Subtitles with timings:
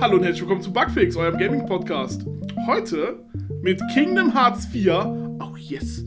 [0.00, 2.26] Hallo und herzlich willkommen zu Bugfix, eurem Gaming-Podcast.
[2.66, 3.24] Heute
[3.62, 6.04] mit Kingdom Hearts 4, oh yes,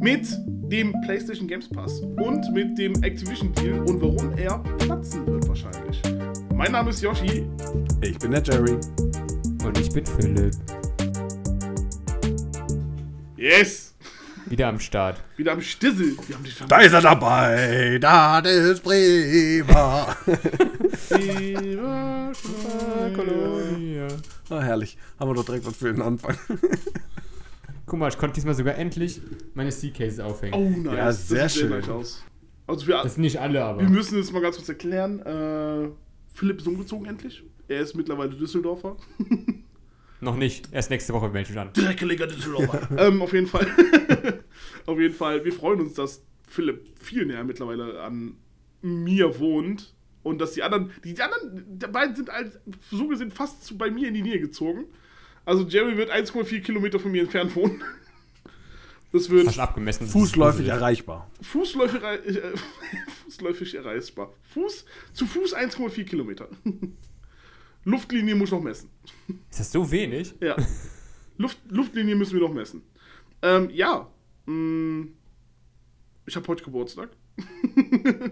[0.00, 0.26] mit
[0.70, 6.00] dem PlayStation Games Pass und mit dem Activision Deal und warum er platzen wird wahrscheinlich.
[6.54, 7.46] Mein Name ist Yoshi.
[8.00, 8.78] Ich bin der Jerry.
[9.64, 10.54] Und ich bin Philipp.
[13.36, 13.95] Yes!
[14.48, 15.20] Wieder am Start.
[15.36, 16.16] Wieder am Stissel.
[16.26, 17.98] Wir haben dich Da ist er dabei.
[18.00, 20.16] Da ist Bremer.
[24.48, 24.96] ah, herrlich.
[25.18, 26.36] Haben wir doch direkt was für den Anfang.
[27.86, 29.20] Guck mal, ich konnte diesmal sogar endlich
[29.54, 30.54] meine C-Cases aufhängen.
[30.54, 30.96] Oh, nice.
[30.96, 31.70] Ja, sehr das sieht schön.
[31.70, 32.24] nice aus.
[32.68, 33.80] Also wir, Das sind nicht alle, aber.
[33.80, 35.20] wir müssen es mal ganz kurz erklären.
[35.20, 35.88] Äh,
[36.34, 37.42] Philipp ist umgezogen endlich.
[37.68, 38.96] Er ist mittlerweile Düsseldorfer.
[40.20, 40.68] Noch nicht.
[40.72, 41.72] Erst nächste Woche melde ich mich an.
[41.72, 42.88] Dreckeliger Düsseldorfer.
[42.98, 43.66] ähm, auf jeden Fall.
[44.86, 45.44] auf jeden Fall.
[45.44, 48.36] Wir freuen uns, dass Philipp viel näher mittlerweile an
[48.82, 49.94] mir wohnt.
[50.22, 52.58] Und dass die anderen, die anderen die beiden sind als,
[52.90, 54.86] so gesehen fast zu, bei mir in die Nähe gezogen.
[55.44, 57.82] Also Jerry wird 1,4 Kilometer von mir entfernt wohnen.
[59.12, 60.06] Das wird Fast abgemessen.
[60.08, 61.30] Fußläufig erreichbar.
[61.40, 62.52] fußläufig, äh,
[63.24, 64.34] fußläufig erreichbar.
[64.52, 66.48] Fuß, zu Fuß 1,4 Kilometer.
[67.86, 68.90] Luftlinie muss noch messen.
[69.48, 70.34] Ist das so wenig?
[70.40, 70.56] Ja.
[71.38, 72.82] Luft, Luftlinie müssen wir noch messen.
[73.42, 74.10] Ähm, ja.
[74.46, 75.12] Mm,
[76.26, 77.10] ich habe heute Geburtstag.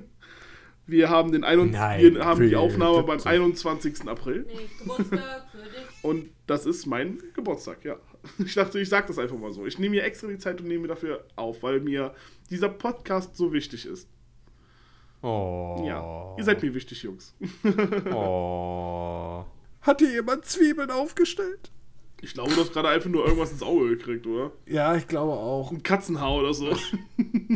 [0.87, 2.57] wir haben den 21, Nein, wir haben die.
[2.57, 4.09] Aufnahme beim 21.
[4.09, 6.03] April Nicht Geburtstag für dich.
[6.03, 7.97] und das ist mein Geburtstag, ja.
[8.45, 9.67] Ich dachte, ich sage das einfach mal so.
[9.67, 12.13] Ich nehme mir extra die Zeit und nehme mir dafür auf, weil mir
[12.51, 14.09] dieser Podcast so wichtig ist.
[15.25, 15.83] Oh.
[15.87, 16.35] Ja.
[16.37, 17.35] Ihr seid mir wichtig, Jungs.
[18.13, 19.45] Oh.
[19.83, 21.71] Hat hier jemand Zwiebeln aufgestellt?
[22.21, 24.53] Ich glaube, du hast gerade einfach nur irgendwas ins Auge gekriegt, oder?
[24.67, 25.71] Ja, ich glaube auch.
[25.71, 26.75] Ein Katzenhaar oder so.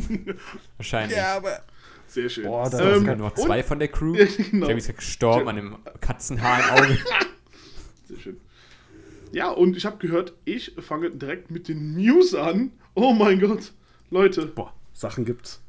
[0.76, 1.16] Wahrscheinlich.
[1.16, 1.62] Ja, aber.
[2.06, 2.44] Sehr schön.
[2.44, 4.14] Boah, da- Ähm, sind nur noch zwei von der Crew.
[4.14, 4.66] Ja, genau.
[4.66, 6.98] Jamie ist ja gestorben an dem Katzenhaar im Auge.
[8.08, 8.40] Sehr schön.
[9.32, 12.72] Ja, und ich habe gehört, ich fange direkt mit den News an.
[12.94, 13.72] Oh mein Gott.
[14.10, 14.46] Leute.
[14.46, 15.60] Boah, Sachen gibt's.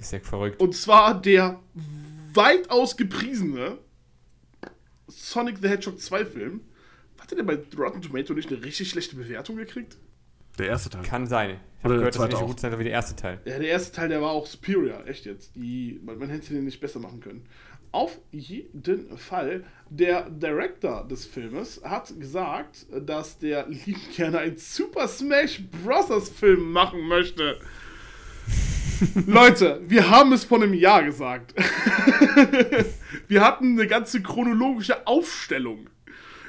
[0.00, 0.60] Ist ja verrückt.
[0.60, 1.60] Und zwar der
[2.34, 3.78] weitaus gepriesene
[5.08, 6.60] Sonic the Hedgehog 2 Film.
[7.18, 9.98] Hat der denn bei Rotten Tomato nicht eine richtig schlechte Bewertung gekriegt?
[10.58, 11.02] Der erste Teil.
[11.02, 11.60] Kann sein.
[11.78, 13.40] Ich habe gehört, dass er nicht so gut sein wie der erste Teil.
[13.44, 15.06] Ja, der erste Teil, der war auch superior.
[15.06, 15.56] Echt jetzt.
[15.56, 17.46] Die, man, man hätte den nicht besser machen können.
[17.92, 25.08] Auf jeden Fall, der Director des Filmes hat gesagt, dass der lieb gerne einen Super
[25.08, 26.28] Smash Bros.
[26.28, 27.58] Film machen möchte.
[29.26, 31.54] Leute, wir haben es vor einem Jahr gesagt.
[33.28, 35.88] wir hatten eine ganze chronologische Aufstellung.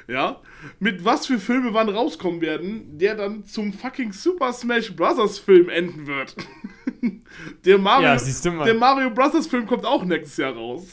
[0.08, 0.40] Ja,
[0.80, 5.38] mit was für Filme wann rauskommen werden, der dann zum fucking Super Smash Bros.
[5.38, 6.34] Film enden wird.
[7.64, 8.64] der, Mario, Ja, siehst du mal.
[8.64, 9.46] der Mario Bros.
[9.46, 10.88] Film kommt auch nächstes Jahr raus.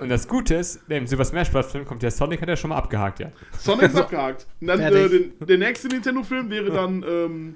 [0.00, 1.70] Und das Gute ist, im Super Smash Bros.
[1.70, 3.30] Film kommt der Sonic, hat er schon mal abgehakt, ja.
[3.58, 4.46] Sonic ist abgehakt.
[4.60, 7.54] Und dann, äh, den, der nächste Nintendo-Film wäre dann ähm,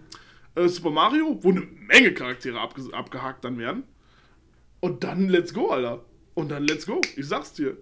[0.55, 3.85] äh, Super Mario, wo eine Menge Charaktere abge abgehakt dann werden.
[4.81, 6.05] Und dann let's go, Alter.
[6.35, 7.01] Und dann let's go.
[7.17, 7.77] Ich sag's dir.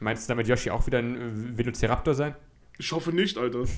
[0.00, 2.34] Meinst du damit Yoshi auch wieder ein äh, Velociraptor sein?
[2.78, 3.64] Ich hoffe nicht, Alter.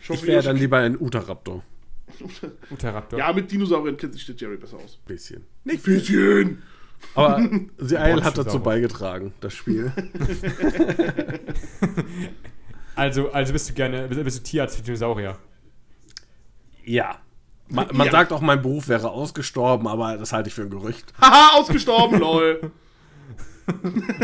[0.00, 1.62] Ich Ich wäre dann lieber ein Uteraptor.
[2.70, 3.18] Uteraptor.
[3.18, 4.96] Ja, mit Dinosauriern kennt sich der Jerry besser aus.
[5.04, 5.44] Bisschen.
[5.64, 6.62] Nicht bisschen.
[7.14, 7.38] Aber
[7.78, 9.92] The Isle hat dazu beigetragen, das Spiel.
[12.94, 15.38] Also, also bist du gerne, bist, bist du Tierarzt für Dinosaurier?
[16.88, 17.16] Ja.
[17.70, 18.12] Man, man Ja.
[18.12, 21.12] sagt auch, mein Beruf wäre ausgestorben, aber das halte ich für ein Gerücht.
[21.20, 22.72] Haha, ausgestorben, lol.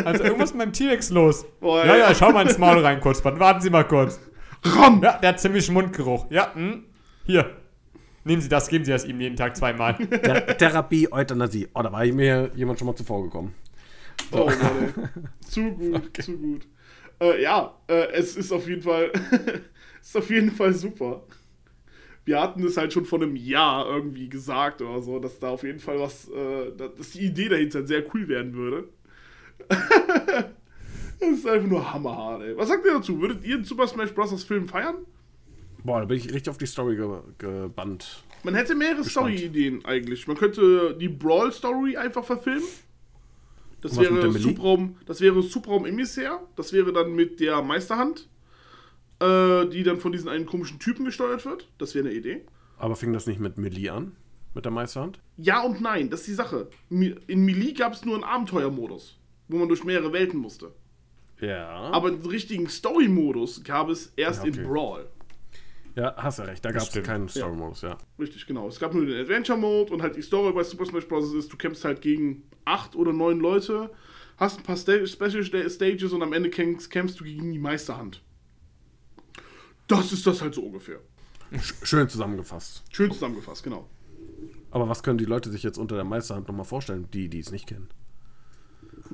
[0.06, 1.44] Also irgendwas mit meinem T-Rex los.
[1.60, 2.08] Boah, ja, ja.
[2.08, 3.22] ja, schau mal ins Maul rein kurz.
[3.22, 4.18] Warten warten Sie mal kurz.
[4.62, 5.02] Ram!
[5.02, 6.30] Ja, der hat ziemlich Mundgeruch.
[6.30, 6.84] Ja, hm.
[7.26, 7.50] Hier.
[8.24, 9.96] Nehmen Sie das, geben Sie das ihm jeden Tag zweimal.
[10.22, 11.68] Ther Therapie, Euthanasie.
[11.74, 13.54] Oh, da war mir jemand schon mal zuvor gekommen.
[14.32, 15.46] Oh Mann, ey.
[15.46, 16.66] Zu gut, zu gut.
[17.20, 19.12] Äh, ja, äh, es ist auf jeden Fall,
[20.00, 21.22] es ist auf jeden Fall super.
[22.24, 25.62] Wir hatten es halt schon vor einem Jahr irgendwie gesagt oder so, dass da auf
[25.62, 28.88] jeden Fall was, äh, dass die Idee dahinter sehr cool werden würde.
[31.20, 32.56] Das ist einfach nur hammerhart, ey.
[32.56, 33.20] Was sagt ihr dazu?
[33.20, 34.44] Würdet ihr einen Super Smash Bros.
[34.44, 34.96] Film feiern?
[35.82, 38.24] Boah, da bin ich richtig auf die Story ge gebannt.
[38.42, 39.04] Man hätte mehrere.
[39.04, 40.26] Story-Ideen eigentlich.
[40.26, 42.64] Man könnte die Brawl-Story einfach verfilmen.
[43.80, 44.32] Das wäre?
[44.32, 46.40] Subraum, das wäre Subraum Emissär.
[46.56, 48.28] Das wäre dann mit der Meisterhand,
[49.24, 51.68] äh, die dann von diesen einen komischen Typen gesteuert wird.
[51.78, 52.42] Das wäre eine Idee.
[52.78, 54.16] Aber fing das nicht mit Melee an?
[54.54, 55.18] Mit der Meisterhand?
[55.36, 56.68] Ja und nein, das ist die Sache.
[56.90, 59.18] In Melee gab es nur einen Abenteuermodus,
[59.48, 60.72] wo man durch mehrere Welten musste.
[61.40, 61.68] Ja.
[61.90, 64.60] Aber einen richtigen Story-Modus gab es erst Ja, okay.
[64.60, 65.08] in Brawl.
[65.96, 67.98] Ja, hast du recht, da gab es keinen Story-Modus, ja.
[68.18, 68.66] Richtig, genau.
[68.68, 71.32] Es gab nur den Adventure-Mode und halt die Story bei Super Smash Bros.
[71.34, 73.90] ist, du kämpfst halt gegen acht oder neun Leute
[74.36, 75.06] hast ein paar Special
[75.44, 78.20] Sta- Stages und am Ende kämpfst, kämpfst du gegen die Meisterhand.
[79.86, 80.98] Das ist das halt so ungefähr.
[81.52, 82.82] Sch- Schön zusammengefasst.
[82.90, 83.88] Schön zusammengefasst, genau.
[84.70, 87.50] Aber was können die Leute sich jetzt unter der Meisterhand nochmal vorstellen, die, die es
[87.52, 87.88] nicht kennen?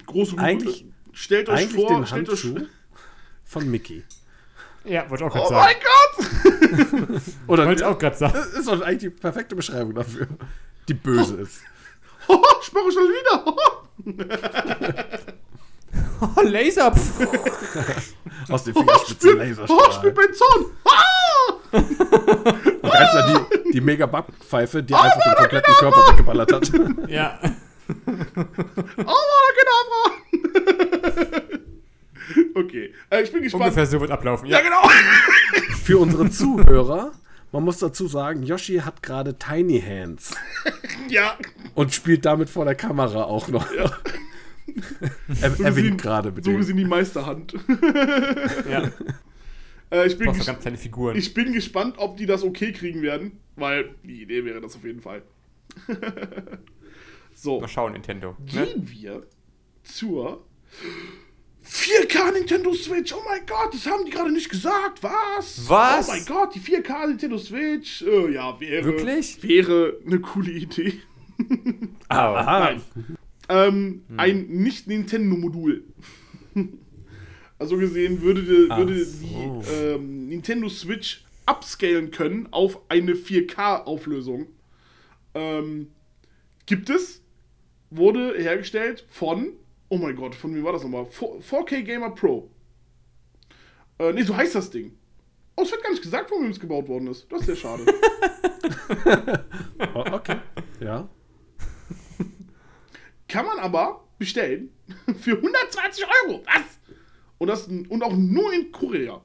[0.06, 0.43] Große Gute.
[0.43, 2.67] Eigentlich- stellt euch Eigentlich vor, den stellt euch Handschuh
[3.44, 4.05] von Mickey.
[4.84, 5.67] Ja, wollte ich auch gerade Oh sagen.
[5.67, 5.76] mein
[7.11, 7.22] Gott!
[7.49, 8.32] Oder Wollte ich auch gerade sagen.
[8.34, 10.28] Das ist doch eigentlich die perfekte Beschreibung dafür.
[10.88, 11.61] Die böse ist.
[12.28, 13.44] Oh, ich mache schon wieder.
[16.20, 16.93] Oh, Laser.
[18.50, 19.93] Aus den Fingerspitzen Oh, Laserstrahl.
[19.93, 20.64] spielt mein Zorn.
[20.84, 21.55] Ah!
[21.76, 26.70] Und da die, die mega Backpfeife, die einfach den kompletten Körper weggeballert hat.
[27.08, 27.38] ja.
[28.99, 29.14] Oh,
[29.56, 30.05] Kedavra!
[32.56, 33.64] okay, äh, ich bin gespannt.
[33.64, 34.46] Ungefähr so wird ablaufen.
[34.46, 34.88] Ja, Ja, genau.
[35.82, 37.12] Für unsere Zuhörer,
[37.52, 40.31] man muss dazu sagen, Yoshi hat gerade Tiny Hands
[41.08, 41.37] Ja.
[41.75, 43.67] und spielt damit vor der Kamera auch noch.
[45.40, 46.58] Er, er winkt gerade mit So dem.
[46.58, 47.55] gesehen die Meisterhand.
[48.70, 48.90] ja.
[49.93, 51.17] Äh, ich, bin Brauchst du ges- ganz kleine Figuren.
[51.17, 54.84] ich bin gespannt, ob die das okay kriegen werden, weil die Idee wäre das auf
[54.84, 55.22] jeden Fall.
[57.34, 58.37] so, Mal schauen, Nintendo.
[58.38, 58.67] Ne?
[58.67, 59.26] gehen wir
[59.82, 60.44] zur
[61.67, 63.12] 4K Nintendo Switch.
[63.12, 65.02] Oh mein Gott, das haben die gerade nicht gesagt.
[65.02, 65.69] Was?
[65.69, 66.08] Was?
[66.08, 68.02] Oh mein Gott, die 4K Nintendo Switch.
[68.02, 68.84] Äh, ja, wäre.
[68.84, 69.43] Wirklich?
[69.43, 71.00] Wäre eine coole Idee.
[72.08, 72.61] Aha.
[72.61, 72.82] Nein.
[73.50, 75.85] Ähm, Ein Nicht-Nintendo-Modul.
[77.58, 79.26] also gesehen würde, würde so.
[79.26, 84.47] die ähm, Nintendo Switch upscalen können auf eine 4K-Auflösung.
[85.35, 85.88] Ähm,
[86.67, 87.23] gibt es,
[87.91, 89.55] wurde hergestellt von,
[89.88, 91.05] oh mein Gott, von wem war das nochmal?
[91.05, 92.49] 4- 4K Gamer Pro.
[93.99, 94.93] Äh, nee, so heißt das Ding.
[95.56, 97.26] Oh, es wird gar nicht gesagt, von wem es gebaut worden ist.
[97.31, 97.85] Das ist sehr schade.
[99.94, 100.37] Oh, okay.
[100.79, 101.08] Ja.
[103.31, 104.71] Kann man aber bestellen
[105.21, 106.43] für 120 Euro.
[106.44, 106.79] Was?
[107.38, 109.21] Und, das, und auch nur in Korea.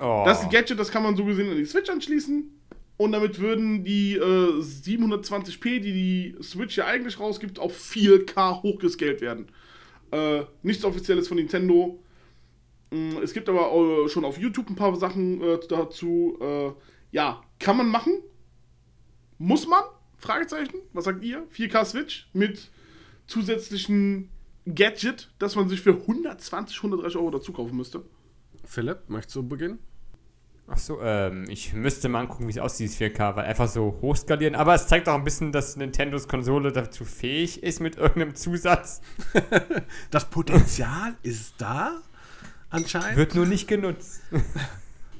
[0.00, 0.22] Oh.
[0.24, 2.50] Das Gadget, das kann man so gesehen an die Switch anschließen.
[2.96, 9.20] Und damit würden die äh, 720p, die die Switch ja eigentlich rausgibt, auf 4K hochgescaled
[9.20, 9.48] werden.
[10.10, 12.02] Äh, nichts Offizielles von Nintendo.
[12.90, 16.38] Mm, Es gibt aber äh, schon auf YouTube ein paar Sachen äh, dazu.
[16.40, 16.72] Äh,
[17.12, 18.22] ja, kann man machen.
[19.38, 19.82] Muss man?
[20.18, 20.76] Fragezeichen.
[20.92, 21.46] Was sagt ihr?
[21.54, 22.70] 4K Switch mit
[23.26, 24.30] zusätzlichen
[24.66, 28.02] Gadget, das man sich für 120, 130 Euro dazu kaufen müsste.
[28.64, 29.78] Philipp, möchtest du beginnen?
[30.68, 33.98] Ach so, ähm, ich müsste mal angucken, wie es aussieht, dieses 4K, weil einfach so
[34.02, 34.56] hochskalieren.
[34.56, 39.00] Aber es zeigt auch ein bisschen, dass Nintendos Konsole dazu fähig ist mit irgendeinem Zusatz.
[40.10, 42.02] Das Potenzial ist da,
[42.70, 43.16] anscheinend.
[43.16, 44.22] Wird nur nicht genutzt.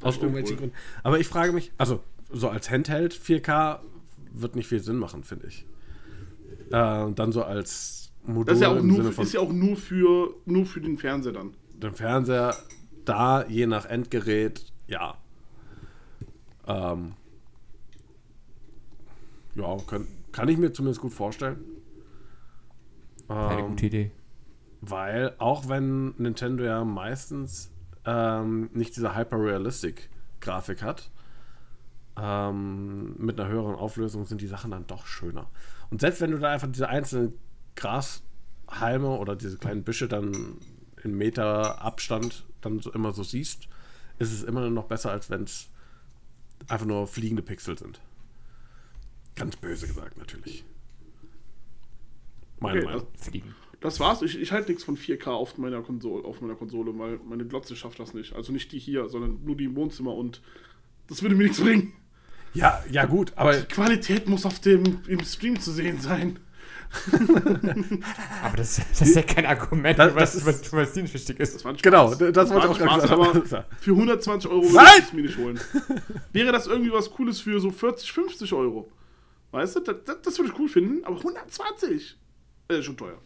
[0.01, 0.77] Aus irgendwelchen Gründen.
[1.03, 3.81] Aber ich frage mich, also so als Handheld 4K
[4.41, 5.67] wird nicht viel Sinn machen, finde ich.
[6.71, 9.77] Äh, dann so als Modul Das ist ja auch nur, von ist ja auch nur
[9.77, 11.55] für, nur für den Fernseher dann.
[11.75, 12.55] dem Fernseher,
[13.05, 15.17] da je nach Endgerät, ja.
[16.67, 17.15] Ähm,
[19.55, 21.59] ja, kann, kann ich mir zumindest gut vorstellen.
[23.29, 24.11] Keine Ähm, gute Idee.
[24.81, 27.73] Weil auch wenn Nintendo ja meistens
[28.05, 31.11] ähm, nicht diese Hyper-Realistic-Grafik hat,
[32.19, 35.49] ähm, mit einer höheren Auflösung sind die Sachen dann doch schöner.
[35.91, 37.35] Und selbst wenn du da einfach diese einzelnen
[37.77, 40.59] Grashalme oder diese kleinen Büsche dann
[41.03, 43.69] in Meter Abstand dann so immer so siehst,
[44.19, 45.69] ist es immer noch besser, als wenn es
[46.69, 48.01] einfach nur fliegende Pixel sind.
[49.35, 50.65] Ganz böse gesagt, natürlich.
[52.59, 53.07] Meine Okay, Meinung.
[53.81, 54.23] Das war's.
[54.23, 57.77] Ich, ich halte nichts von 4K auf meiner, Konsole, auf meiner Konsole, weil meine Glotze
[57.77, 58.35] schafft das nicht.
[58.35, 60.41] Also nicht die hier, sondern nur die im Wohnzimmer und
[61.09, 61.93] das würde mir nichts bringen.
[62.57, 66.39] Ja, ja gut, aber Die Qualität muss auf dem im Stream zu sehen sein.
[68.43, 71.65] Aber das, das ist ja kein Argument, Das- was, das was, was nicht wichtig ist.
[71.65, 71.83] Das.
[71.83, 72.21] Genau, das
[72.51, 73.23] wollte war ich auch gerade Spaß, sagen.
[73.23, 75.61] aber für 120 Euro würde ich es mir nicht holen.
[76.33, 78.89] Wäre das irgendwie was Cooles für so 40, 50 Euro?
[79.51, 82.17] Weißt du, das, das, das würde ich cool finden, aber 120
[82.69, 83.19] ist schon teuer.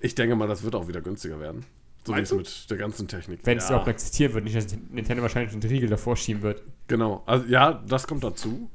[0.00, 1.64] ich denke mal, das wird auch wieder günstiger werden.
[2.06, 3.40] So wie es mit der ganzen Technik.
[3.44, 6.62] Wenn es ja, überhaupt existieren wird, nicht, dass Nintendo wahrscheinlich einen Riegel davor schieben wird.
[6.86, 8.70] Genau, also ja, das kommt dazu.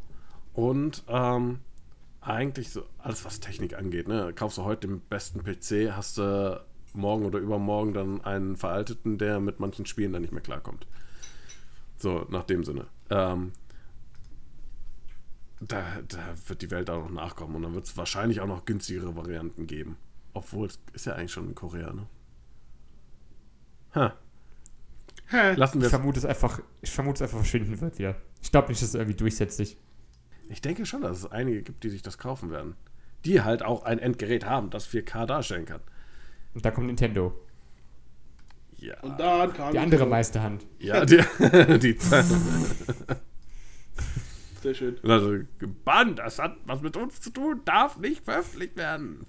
[0.54, 1.60] Und ähm,
[2.22, 4.34] eigentlich so alles, was Technik angeht, ne?
[4.36, 9.40] Kaufst du heute den besten PC, hast du morgen oder übermorgen dann einen veralteten, der
[9.40, 10.88] mit manchen Spielen dann nicht mehr klarkommt.
[11.98, 12.88] So, nach dem Sinne.
[13.10, 13.52] Ähm,
[15.62, 18.66] da, da wird die Welt auch noch nachkommen und dann wird es wahrscheinlich auch noch
[18.66, 19.98] günstigere Varianten geben.
[20.34, 22.08] Obwohl es ist ja eigentlich schon in Korea, ne?
[23.94, 24.12] Hä?
[25.56, 28.16] lassen wir Ich vermute es einfach, ich vermute es einfach verschwinden wird wieder.
[28.42, 29.78] Ich glaube nicht, dass es irgendwie durchsetzt sich.
[30.50, 32.76] Ich denke schon, dass es einige gibt, die sich das kaufen werden.
[33.26, 35.82] Die halt auch ein Endgerät haben, das 4K darstellen kann.
[36.54, 37.40] Und da kommt Nintendo.
[38.78, 39.00] Ja.
[39.02, 40.66] Und dann kam Die andere Meisterhand.
[40.80, 41.18] Ja, die,
[41.80, 41.98] die
[44.62, 44.98] Sehr schön.
[45.04, 49.26] also, gebannt, das hat was mit uns zu tun, darf nicht veröffentlicht werden.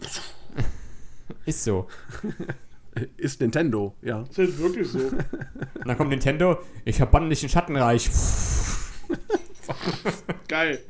[1.44, 1.88] Ist so.
[3.16, 4.22] Ist Nintendo, ja.
[4.22, 4.98] Ist halt wirklich so.
[4.98, 8.08] Und dann kommt Nintendo, ich verbanne dich in Schattenreich.
[10.48, 10.80] Geil.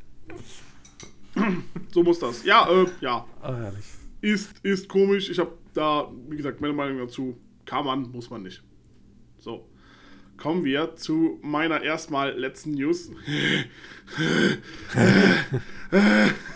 [1.92, 2.45] So muss das.
[2.45, 3.25] Ja, äh, ja.
[3.42, 3.85] Ah, herrlich.
[4.23, 5.30] Ist, ist komisch.
[5.30, 7.37] Ich habe da, wie gesagt, meine Meinung dazu.
[7.66, 8.62] Kann man, muss man nicht.
[9.38, 9.66] So.
[10.37, 13.11] Kommen wir zu meiner erstmal letzten News.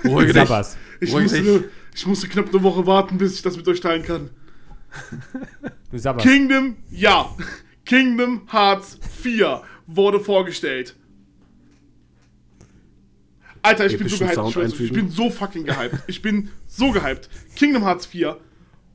[0.05, 0.49] Ruhige dich.
[1.01, 4.03] Ich Ruhig musste, ich musste knapp eine Woche warten, bis ich das mit euch teilen
[4.03, 4.31] kann.
[6.19, 7.35] Kingdom, ja.
[7.85, 10.97] Kingdom Hearts 4 wurde vorgestellt.
[13.63, 14.49] Alter, ich bin so gehypt.
[14.49, 15.97] Ich, euch, ich bin so fucking gehypt.
[16.07, 17.31] Ich bin so gehypt.
[17.57, 18.39] Kingdom Hearts 4.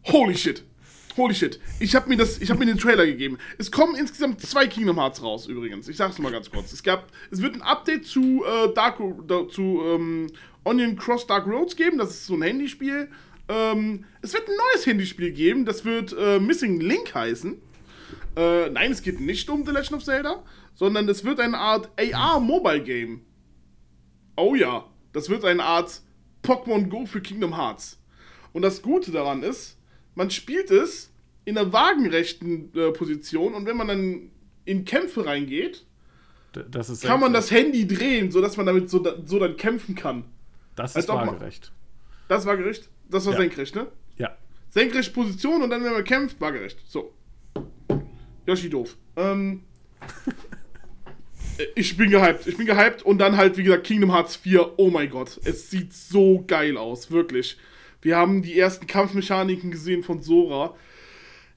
[0.05, 0.63] Holy shit.
[1.17, 1.59] Holy shit.
[1.79, 3.39] Ich habe mir das, ich habe mir den Trailer gegeben.
[3.57, 5.87] Es kommen insgesamt zwei Kingdom Hearts raus übrigens.
[5.87, 6.71] Ich sag's nur mal ganz kurz.
[6.71, 10.27] Es gab, es wird ein Update zu äh, Dark, da, zu ähm,
[10.63, 11.97] Onion Cross Dark Roads geben.
[11.97, 13.09] Das ist so ein Handyspiel.
[13.49, 15.65] Ähm, es wird ein neues Handyspiel geben.
[15.65, 17.57] Das wird äh, Missing Link heißen.
[18.35, 20.43] Äh, nein, es geht nicht um The Legend of Zelda,
[20.75, 23.21] sondern es wird eine Art AR-Mobile-Game.
[24.37, 26.01] Oh ja, das wird eine Art
[26.43, 27.99] Pokémon Go für Kingdom Hearts.
[28.53, 29.77] Und das Gute daran ist,
[30.15, 31.11] man spielt es
[31.45, 34.31] in einer wagenrechten äh, Position und wenn man dann
[34.65, 35.85] in Kämpfe reingeht,
[36.89, 40.25] ist kann man das Handy drehen, sodass man damit so, so dann kämpfen kann.
[40.75, 41.71] Das als ist man- waagerecht.
[42.27, 42.89] Das war gerecht.
[43.09, 43.39] Das war Ja.
[43.39, 43.87] senkrecht, ne?
[44.17, 44.37] Ja.
[44.69, 46.79] Senkrecht Position und dann, wenn man kämpft, waagerecht.
[46.87, 47.13] So.
[48.45, 48.95] Yoshi doof.
[49.15, 49.63] Ähm,
[51.75, 52.47] ich bin gehypt.
[52.47, 54.73] Ich bin gehypt und dann halt, wie gesagt, Kingdom Hearts 4.
[54.77, 55.39] Oh mein Gott.
[55.43, 57.11] Es sieht so geil aus.
[57.11, 57.57] Wirklich.
[58.01, 60.75] Wir haben die ersten Kampfmechaniken gesehen von Sora.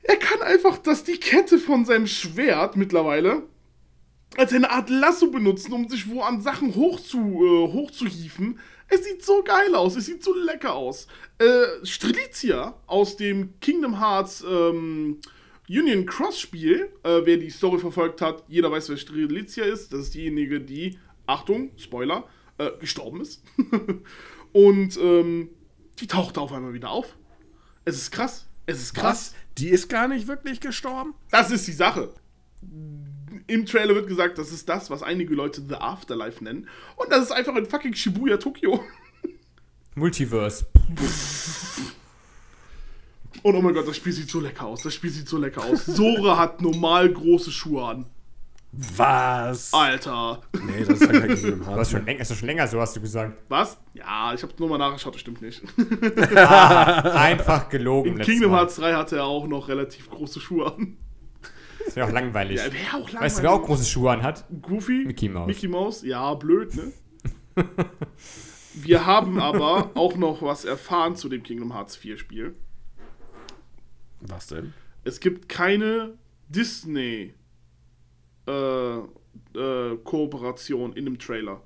[0.03, 3.45] Er kann einfach das, die Kette von seinem Schwert mittlerweile
[4.37, 8.59] als eine Art Lasso benutzen, um sich wo an Sachen hoch zu, äh, hochzuhieven.
[8.95, 11.07] Es sieht so geil aus, es sieht so lecker aus.
[11.39, 15.19] Äh, Strelitzia aus dem Kingdom Hearts ähm,
[15.67, 19.95] Union Cross Spiel, äh, wer die Story verfolgt hat, jeder weiß, wer Strelitzia ist.
[19.95, 23.43] Das ist diejenige, die, Achtung, Spoiler, äh, gestorben ist.
[24.53, 25.49] Und ähm,
[25.99, 27.17] die taucht auf einmal wieder auf.
[27.87, 28.47] Es ist krass.
[28.67, 29.33] Es ist krass.
[29.33, 29.35] Was?
[29.57, 31.15] Die ist gar nicht wirklich gestorben?
[31.31, 32.13] Das ist die Sache.
[33.47, 36.69] Im Trailer wird gesagt, das ist das, was einige Leute The Afterlife nennen.
[36.97, 38.83] Und das ist einfach in fucking Shibuya, Tokio.
[39.95, 40.67] Multiverse.
[43.43, 44.83] Und oh mein Gott, das Spiel sieht so lecker aus.
[44.83, 45.85] Das Spiel sieht so lecker aus.
[45.87, 48.07] Sora hat normal große Schuhe an.
[48.75, 49.75] Was?
[49.75, 50.41] Alter.
[50.65, 51.79] Nee, das ist ja kein Kingdom Du Hearts.
[51.81, 53.37] hast schon länger, ist doch schon länger so, hast du gesagt.
[53.51, 53.77] Was?
[53.93, 55.63] Ja, ich habe nur mal nachgeschaut, das stimmt nicht.
[56.35, 58.13] Einfach gelogen.
[58.13, 58.61] In Kingdom Mal.
[58.61, 60.97] Hearts 3 hatte er auch noch relativ große Schuhe an.
[61.85, 62.59] Das wäre auch langweilig.
[62.59, 63.21] Ja, wäre auch langweilig.
[63.21, 64.45] weißt du, wer auch große Schuhe anhat?
[64.63, 65.05] Goofy?
[65.05, 65.47] Mickey Mouse.
[65.47, 66.03] Mickey Mouse?
[66.03, 66.93] Ja, blöd, ne?
[68.75, 72.55] Wir haben aber auch noch was erfahren zu dem Kingdom Hearts 4 Spiel.
[74.21, 74.73] Was denn?
[75.05, 76.15] Es gibt keine
[76.49, 77.35] Disney
[78.47, 81.63] äh, äh, Kooperation in dem Trailer.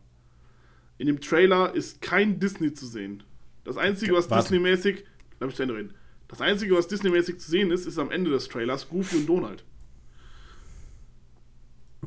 [0.98, 3.22] In dem Trailer ist kein Disney zu sehen.
[3.64, 4.28] Das Einzige, was.
[4.28, 5.04] Disney-mäßig.
[5.38, 5.94] Lass mich zu Ende reden.
[6.28, 9.64] Das Einzige, was Disney-mäßig zu sehen ist, ist am Ende des Trailers Goofy und Donald.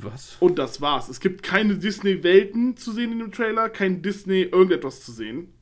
[0.04, 0.38] Was?
[0.40, 1.10] Und das war's.
[1.10, 5.54] Es gibt keine Disney-Welten zu sehen in dem Trailer, kein Disney irgendetwas zu sehen.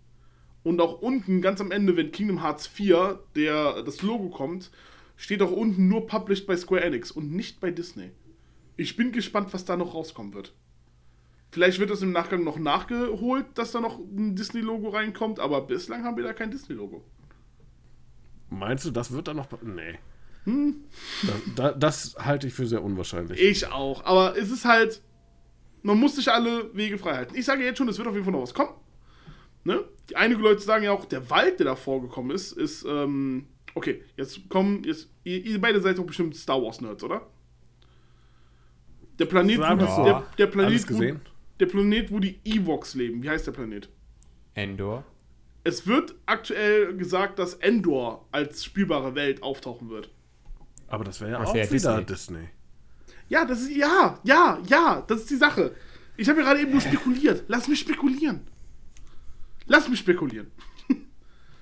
[0.64, 4.70] Und auch unten, ganz am Ende, wenn Kingdom Hearts 4 der, das Logo kommt,
[5.16, 8.12] steht auch unten nur published bei Square Enix und nicht bei Disney.
[8.76, 10.54] Ich bin gespannt, was da noch rauskommen wird.
[11.50, 16.04] Vielleicht wird es im Nachgang noch nachgeholt, dass da noch ein Disney-Logo reinkommt, aber bislang
[16.04, 17.04] haben wir da kein Disney-Logo.
[18.50, 19.48] Meinst du, das wird dann noch.
[19.62, 19.98] Nee.
[20.48, 20.76] Hm?
[21.24, 23.38] Da, da, das halte ich für sehr unwahrscheinlich.
[23.38, 24.06] Ich auch.
[24.06, 25.02] Aber es ist halt,
[25.84, 27.36] man muss sich alle Wege frei halten.
[27.36, 28.72] Ich sage jetzt schon, es wird auf jeden Fall noch was kommen.
[29.66, 29.84] Ne?
[30.10, 34.02] Die einige Leute sagen ja auch, der Wald, der da vorgekommen ist, ist, ähm, okay,
[34.16, 37.28] jetzt kommen, jetzt, ihr, ihr beide seid doch bestimmt Star Wars Nerds, oder?
[39.20, 40.04] Der Planet, wo, wir so.
[40.06, 41.20] der, der Planet, wo,
[41.60, 43.22] der Planet, wo die Ewoks leben.
[43.22, 43.90] Wie heißt der Planet?
[44.54, 45.04] Endor.
[45.66, 50.10] Es wird aktuell gesagt, dass Endor als spielbare Welt auftauchen wird.
[50.88, 52.38] Aber das wäre ja Das auch wär ja wieder Disney.
[52.40, 52.50] Disney.
[53.30, 55.76] Ja, das ist, ja, ja, ja, das ist die Sache.
[56.16, 57.44] Ich habe ja gerade eben nur spekuliert.
[57.48, 58.48] Lass mich spekulieren.
[59.66, 60.52] Lass mich spekulieren.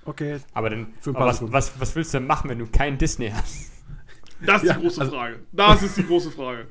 [0.08, 0.39] Okay.
[0.53, 2.96] Aber dann, Für ein aber was, was, was willst du denn machen, wenn du kein
[3.00, 3.72] Disney hast?
[4.46, 5.39] Das ist Ja, die große also- Frage.
[5.51, 6.67] Das ist die große Frage.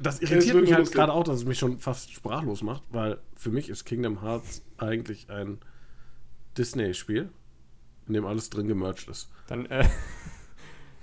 [0.00, 3.18] Das irritiert wird mich halt gerade auch, dass es mich schon fast sprachlos macht, weil
[3.34, 5.58] für mich ist Kingdom Hearts eigentlich ein
[6.56, 7.30] Disney-Spiel,
[8.06, 9.28] in dem alles drin gemerged ist.
[9.48, 9.88] Dann, äh,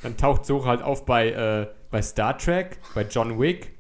[0.06, 3.72] Dann taucht Sora halt auf bei, äh, bei Star Trek, bei John Wick,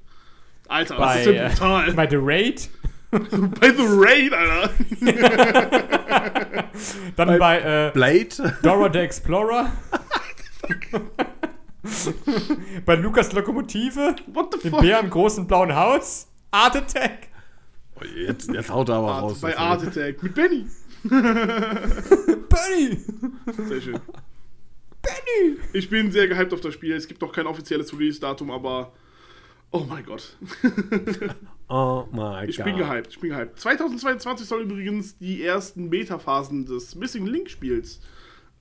[0.67, 1.93] Alter, bei, das ist ja äh, brutal.
[1.93, 2.69] bei The Raid,
[3.11, 4.71] Bei The Raid, Alter.
[7.15, 8.55] dann Bei- bei, äh, Blade?
[8.63, 9.71] Dora the Explorer.
[12.85, 14.81] bei Lukas Lokomotive, What the dem fuck?
[14.81, 17.27] Bär im großen blauen Haus, Art Attack.
[17.97, 19.41] Oh, jetzt, jetzt haut er aber Art, raus.
[19.41, 20.65] bei Art Attack mit Benny.
[21.03, 22.97] Benny!
[23.69, 23.99] Sehr schön.
[25.05, 25.57] Benny!
[25.73, 26.93] Ich bin sehr gehypt auf das Spiel.
[26.95, 28.93] Es gibt noch kein offizielles Release-Datum, aber.
[29.71, 30.35] Oh mein Gott.
[31.67, 32.65] Oh mein Ich Gott.
[32.65, 33.07] bin gehypt.
[33.09, 33.59] Ich bin gehypt.
[33.59, 38.01] 2022 soll übrigens die ersten Beta-Phasen des Missing Link-Spiels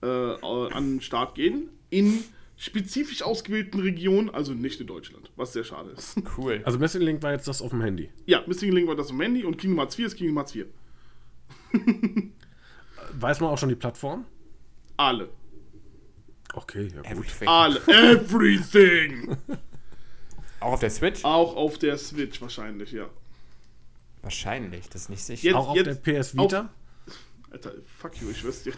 [0.02, 1.68] äh, an den Start gehen.
[1.90, 2.24] In
[2.56, 6.16] spezifisch ausgewählten Regionen, also nicht in Deutschland, was sehr schade ist.
[6.38, 6.62] Cool.
[6.64, 8.08] Also Missing Link war jetzt das auf dem Handy.
[8.24, 10.64] Ja, Missing Link war das im Handy und Kingdom Hearts 4 ist Kingdom Hearts 4.
[13.20, 14.24] Weiß man auch schon die Plattform?
[14.96, 15.28] Alle.
[16.56, 17.10] Okay, ja gut.
[17.10, 17.48] Everything.
[17.48, 17.80] Alle.
[17.88, 19.36] Everything!
[20.60, 21.24] Auch auf der Switch?
[21.24, 23.06] Auch auf der Switch wahrscheinlich, ja.
[24.22, 25.44] Wahrscheinlich, das ist nicht sicher.
[25.48, 26.70] Jetzt- auch auf der PS Vita?
[27.50, 28.72] Alter, fuck you, ich schwör's dir.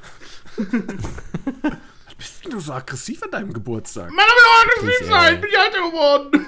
[2.18, 4.10] Bist denn du so aggressiv an deinem Geburtstag?
[4.10, 5.36] Mann, aber aggressiv Ich, sein!
[5.36, 6.46] äh, Bin ich alter geworden!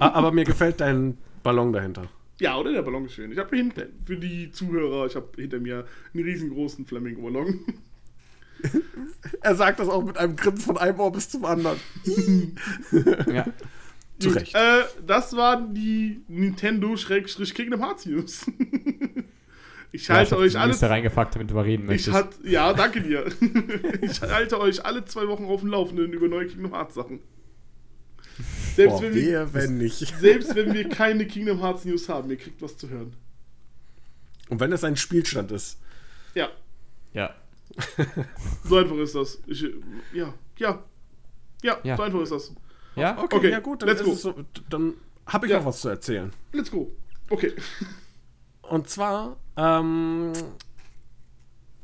[0.00, 2.08] Ah, aber mir gefällt dein Ballon dahinter.
[2.40, 2.72] Ja, oder?
[2.72, 3.30] Der Ballon ist schön.
[3.30, 7.60] Ich habe hinter, für die Zuhörer, ich habe hinter mir einen riesengroßen Flamingo-Ballon.
[9.40, 11.78] Er sagt das auch mit einem Grinsen von einem Ohr bis zum anderen.
[13.26, 13.46] Ja.
[14.18, 14.54] Zu Recht.
[14.54, 18.46] Äh, das waren die Nintendo-Kingdom Hearts News.
[19.92, 20.76] ich Ja, halte hab euch die alle.
[20.76, 22.16] Da reingepackt, damit du mal reden Ich möchtest.
[22.16, 23.26] hat, ja, danke dir.
[24.02, 27.20] ich halte euch alle zwei Wochen auf dem Laufenden über neue Kingdom Hearts Sachen.
[28.76, 30.14] Selbst, Boah, wenn wir, wenn nicht.
[30.20, 33.14] selbst wenn wir keine Kingdom Hearts News haben, ihr kriegt was zu hören.
[34.48, 35.80] Und wenn es ein Spielstand ist.
[36.34, 36.50] Ja,
[37.14, 37.34] ja.
[38.64, 39.38] so einfach ist das.
[39.46, 39.62] Ich,
[40.12, 40.82] ja, ja,
[41.62, 41.96] ja, Ja.
[41.96, 42.54] so einfach ist das.
[42.96, 43.18] Ja?
[43.22, 44.34] Okay, Okay, ja gut, dann, so,
[44.70, 44.94] dann
[45.26, 45.58] habe ich Ja.
[45.58, 46.32] noch was zu erzählen.
[46.52, 46.90] Let's go.
[47.30, 47.52] Okay.
[48.62, 50.32] Und zwar ähm,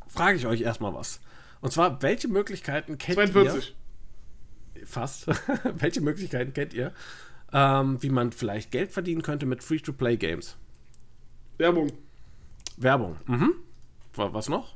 [0.08, 1.20] frage ich euch erstmal was.
[1.60, 3.74] Und zwar, welche Möglichkeiten kennt 42.
[4.74, 4.86] ihr?
[4.86, 5.26] Fast.
[5.78, 6.92] welche Möglichkeiten kennt ihr,
[7.52, 10.56] ähm, wie man vielleicht Geld verdienen könnte mit Free-to-Play-Games?
[11.58, 11.92] Werbung.
[12.78, 13.16] Werbung.
[13.26, 13.54] Mhm.
[14.14, 14.74] Wa- Was noch?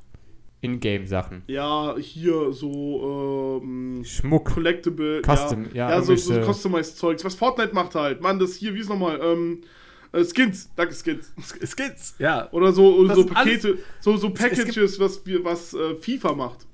[0.64, 1.42] Ingame-Sachen.
[1.46, 4.46] Ja, hier so ähm, Schmuck.
[4.46, 5.22] Collectible.
[5.22, 7.24] Custom, ja, ja, ja so, so Customized Zeugs.
[7.24, 8.20] Was Fortnite macht halt.
[8.20, 9.20] Mann, das hier, wie ist nochmal?
[9.22, 9.62] Ähm,
[10.12, 10.70] äh, Skins.
[10.76, 11.32] Danke, Skins.
[11.62, 12.50] Skins, ja.
[12.52, 16.66] Oder so, oder so Pakete, so, so Packages, was, wir, was äh, FIFA macht.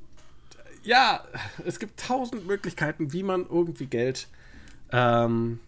[0.83, 1.25] Ja,
[1.67, 4.29] es gibt tausend Möglichkeiten, wie man irgendwie Geld
[4.93, 5.59] ähm,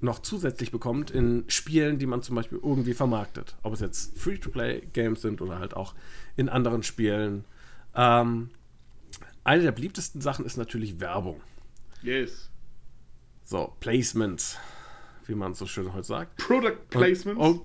[0.00, 3.56] noch zusätzlich bekommt in Spielen, die man zum Beispiel irgendwie vermarktet.
[3.62, 5.94] Ob es jetzt Free-to-Play-Games sind oder halt auch
[6.36, 7.44] in anderen Spielen.
[7.94, 8.50] Ähm,
[9.44, 11.40] eine der beliebtesten Sachen ist natürlich Werbung.
[12.02, 12.50] Yes.
[13.44, 14.58] So, Placements,
[15.26, 16.36] wie man so schön heute sagt.
[16.36, 17.40] Product Placements.
[17.40, 17.62] Und, und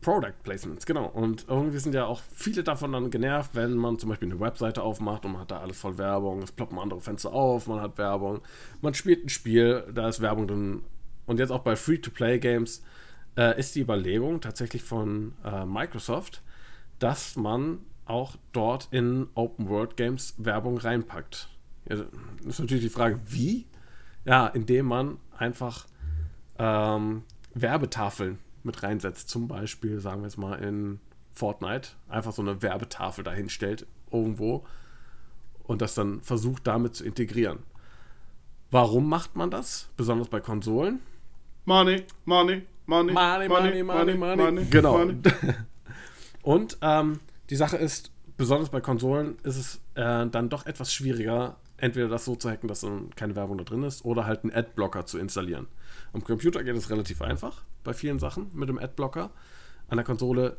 [0.00, 1.06] Product Placements, genau.
[1.06, 4.82] Und irgendwie sind ja auch viele davon dann genervt, wenn man zum Beispiel eine Webseite
[4.82, 7.96] aufmacht und man hat da alles voll Werbung, es ploppen andere Fenster auf, man hat
[7.96, 8.42] Werbung,
[8.82, 10.82] man spielt ein Spiel, da ist Werbung drin.
[11.24, 12.82] Und jetzt auch bei Free-to-Play-Games
[13.38, 16.42] äh, ist die Überlegung tatsächlich von äh, Microsoft,
[16.98, 21.48] dass man auch dort in Open-World-Games Werbung reinpackt.
[21.88, 21.96] Ja,
[22.46, 23.66] ist natürlich die Frage, wie?
[24.24, 25.86] Ja, indem man einfach
[26.58, 29.28] ähm, Werbetafeln mit reinsetzt.
[29.28, 31.00] Zum Beispiel, sagen wir jetzt mal, in
[31.32, 34.64] Fortnite einfach so eine Werbetafel dahinstellt irgendwo
[35.64, 37.58] und das dann versucht damit zu integrieren.
[38.70, 39.88] Warum macht man das?
[39.96, 41.00] Besonders bei Konsolen.
[41.64, 44.64] Money, money, money, Money, money, money, money.
[44.66, 44.98] Genau.
[44.98, 45.20] money.
[46.42, 51.56] Und ähm, die Sache ist, besonders bei Konsolen ist es äh, dann doch etwas schwieriger,
[51.76, 54.52] entweder das so zu hacken, dass dann keine Werbung da drin ist, oder halt einen
[54.52, 55.66] Adblocker zu installieren.
[56.12, 59.30] Am Computer geht es relativ einfach bei vielen Sachen mit dem Adblocker.
[59.88, 60.56] An der Konsole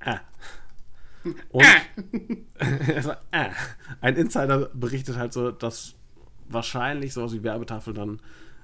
[0.00, 0.16] äh.
[1.50, 1.64] Und
[3.04, 3.50] war, äh.
[4.00, 5.94] ein Insider berichtet halt so, dass
[6.48, 8.20] wahrscheinlich sowas wie Werbetafel dann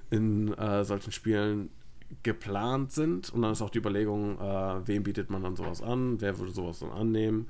[0.09, 1.69] in äh, solchen Spielen
[2.23, 3.29] geplant sind.
[3.31, 6.51] Und dann ist auch die Überlegung, äh, wem bietet man dann sowas an, wer würde
[6.51, 7.47] sowas dann annehmen.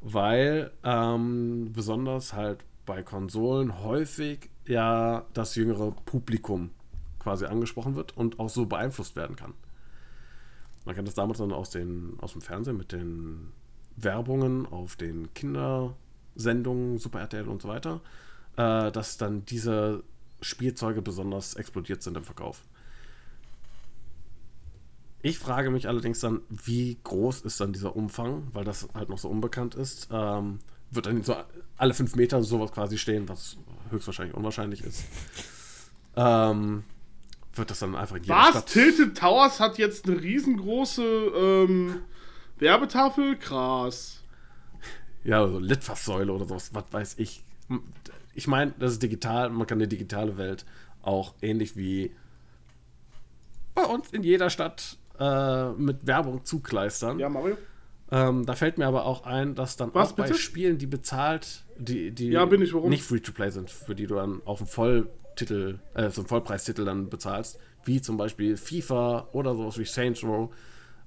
[0.00, 6.70] Weil ähm, besonders halt bei Konsolen häufig ja das jüngere Publikum
[7.18, 9.54] quasi angesprochen wird und auch so beeinflusst werden kann.
[10.84, 13.52] Man kennt das damals dann aus, den, aus dem Fernsehen mit den
[13.96, 18.00] Werbungen auf den Kindersendungen, Super RTL und so weiter,
[18.56, 20.02] äh, dass dann diese
[20.40, 22.64] Spielzeuge besonders explodiert sind im Verkauf.
[25.22, 29.18] Ich frage mich allerdings dann, wie groß ist dann dieser Umfang, weil das halt noch
[29.18, 30.08] so unbekannt ist.
[30.10, 30.58] Ähm,
[30.90, 31.36] wird dann so
[31.76, 33.56] alle fünf Meter sowas quasi stehen, was
[33.90, 35.04] höchstwahrscheinlich unwahrscheinlich ist.
[36.16, 36.82] ähm,
[37.54, 38.50] wird das dann einfach in jeder Was?
[38.50, 38.66] Stadt.
[38.66, 42.02] Tilted Towers hat jetzt eine riesengroße ähm,
[42.58, 43.36] Werbetafel?
[43.36, 44.22] Krass.
[45.24, 47.44] Ja, so Litfaßsäule oder sowas, was weiß ich.
[48.34, 50.64] Ich meine, das ist digital, man kann die digitale Welt
[51.02, 52.12] auch ähnlich wie
[53.74, 57.18] bei uns in jeder Stadt äh, mit Werbung zukleistern.
[57.18, 57.56] Ja, Mario?
[58.10, 60.38] Ähm, da fällt mir aber auch ein, dass dann Was, auch bei bitte?
[60.38, 64.60] Spielen, die bezahlt, die, die Ja, ich, nicht Free-to-Play sind, für die du dann auf
[64.60, 69.86] einen Volltitel, äh, so einen Vollpreistitel dann bezahlst, wie zum Beispiel FIFA oder sowas wie
[69.86, 70.50] Saints Row,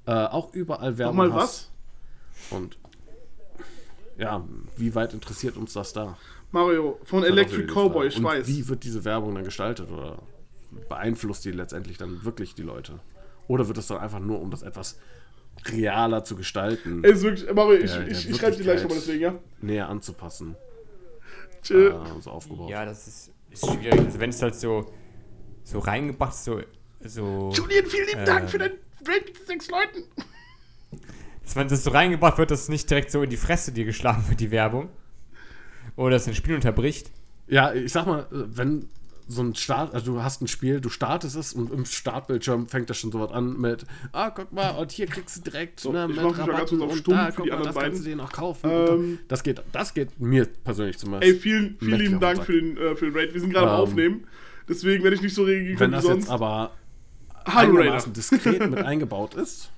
[0.08, 1.72] äh, auch überall Werbung Nochmal hast.
[2.50, 2.58] was?
[2.60, 2.78] Und
[4.18, 4.44] ja,
[4.78, 6.18] wie weit interessiert uns das da?
[6.52, 8.48] Mario, von Electric Cowboy, ich Und weiß.
[8.48, 10.20] Wie wird diese Werbung dann gestaltet oder
[10.90, 13.00] beeinflusst die letztendlich dann wirklich die Leute?
[13.48, 14.98] Oder wird es dann einfach nur, um das etwas
[15.72, 18.98] realer zu gestalten, Ey, ist wirklich, Mario, ich, Der- ich, ich schreibe dir gleich nochmal
[19.00, 19.36] deswegen, ja?
[19.62, 20.56] näher anzupassen?
[21.64, 21.92] Chill.
[21.92, 22.70] Äh, so aufgebaut.
[22.70, 24.00] Ja, das ist, ist schwierig.
[24.00, 24.92] Also wenn es halt so,
[25.64, 26.62] so reingebracht ist, so,
[27.04, 28.72] so Julian, vielen lieben äh, Dank für dein
[29.08, 30.04] Rating mit sechs Leuten.
[31.44, 34.26] dass wenn das so reingebracht wird, dass nicht direkt so in die Fresse dir geschlagen
[34.28, 34.90] wird, die Werbung.
[35.96, 37.12] Oder dass ein Spiel unterbricht.
[37.48, 38.90] Ja, ich sag mal, wenn
[39.28, 42.90] so ein Start, also du hast ein Spiel, du startest es und im Startbildschirm fängt
[42.90, 45.92] das schon so was an mit, ah, guck mal, und hier kriegst du direkt So,
[45.92, 46.38] ne, mit auf
[46.72, 48.04] und stumm da, guck mal, das kannst du beiden.
[48.04, 48.70] dir noch kaufen.
[48.70, 51.34] Ähm, das geht, das geht mir persönlich zumindest.
[51.34, 53.34] Ey, vielen, vielen lieben Dank für den, äh, für den Raid.
[53.34, 54.28] Wir sind gerade am Ähm, Aufnehmen.
[54.70, 56.24] Deswegen werde ich nicht so reagieren Wenn das sonst.
[56.26, 56.72] jetzt aber
[57.46, 59.72] einigermaßen diskret mit eingebaut ist,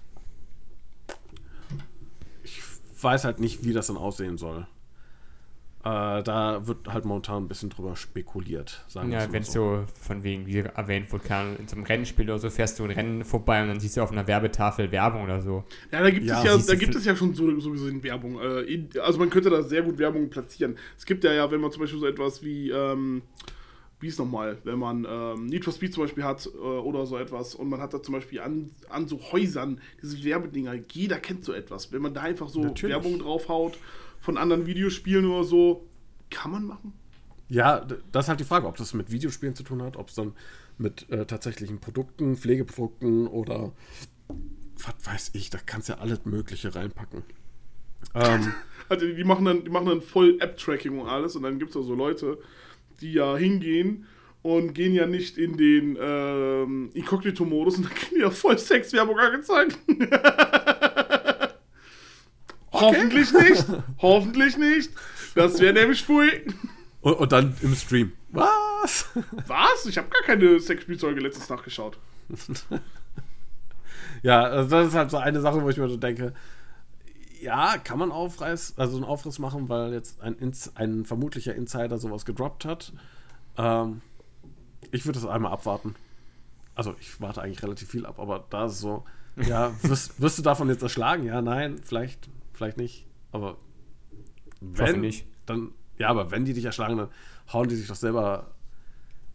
[2.43, 2.61] ich
[3.01, 4.67] weiß halt nicht, wie das dann aussehen soll.
[5.87, 9.53] Äh, da wird halt momentan ein bisschen drüber spekuliert, sagen wir Ja, mal wenn es
[9.53, 12.91] so von wegen, wie erwähnt Ahnung, in so einem Rennspiel oder so, fährst du ein
[12.91, 15.63] Rennen vorbei und dann siehst du auf einer Werbetafel Werbung oder so.
[15.91, 18.39] Ja, da gibt Ja, es ja, da gibt es ja schon so, so gesehen Werbung.
[18.41, 20.77] Äh, in- also man könnte da sehr gut Werbung platzieren.
[20.97, 23.21] Es gibt ja ja, wenn man zum Beispiel so etwas wie, ähm,
[23.99, 27.17] wie ist nochmal, wenn man ähm, Need for Speed zum Beispiel hat äh, oder so
[27.17, 31.45] etwas und man hat da zum Beispiel an, an so Häusern diese Werbedinger, jeder kennt
[31.45, 31.91] so etwas.
[31.93, 32.93] Wenn man da einfach so Natürlich.
[32.95, 33.77] Werbung draufhaut
[34.19, 35.87] von anderen Videospielen oder so,
[36.29, 36.93] kann man machen.
[37.49, 40.15] Ja, das ist halt die Frage, ob das mit Videospielen zu tun hat, ob es
[40.15, 40.33] dann
[40.77, 43.71] mit äh, tatsächlichen Produkten, Pflegeprodukten oder
[44.27, 47.23] was weiß ich, da kannst du ja alles Mögliche reinpacken.
[48.13, 48.53] Ähm,
[48.89, 51.85] Also die, machen dann, die machen dann voll App-Tracking und alles und dann gibt es
[51.85, 52.37] so Leute,
[53.01, 54.05] die ja hingehen
[54.43, 59.19] und gehen ja nicht in den ähm, Inkognito-Modus und dann kriegen die ja voll Sexwerbung
[59.19, 59.77] angezeigt.
[62.81, 63.65] Hoffentlich nicht.
[63.99, 64.91] Hoffentlich nicht.
[65.35, 66.45] Das wäre nämlich pfui.
[67.01, 68.13] und, und dann im Stream.
[68.31, 69.05] Was?
[69.47, 69.85] Was?
[69.85, 71.97] Ich habe gar keine Sexspielzeuge letztens nachgeschaut.
[74.21, 76.33] ja, also das ist halt so eine Sache, wo ich mir so denke,
[77.41, 80.35] ja, kann man Aufreiß, also einen Aufriss machen, weil jetzt ein,
[80.75, 82.93] ein vermutlicher Insider sowas gedroppt hat.
[83.57, 84.01] Ähm,
[84.91, 85.95] ich würde das einmal abwarten.
[86.75, 89.03] Also ich warte eigentlich relativ viel ab, aber da ist es so,
[89.35, 91.23] ja, wirst, wirst du davon jetzt erschlagen?
[91.25, 93.07] Ja, nein, vielleicht, vielleicht nicht.
[93.31, 93.57] Aber
[94.61, 95.25] wenn, nicht.
[95.45, 97.09] dann, ja, aber wenn die dich erschlagen, dann
[97.53, 98.51] hauen die sich doch selber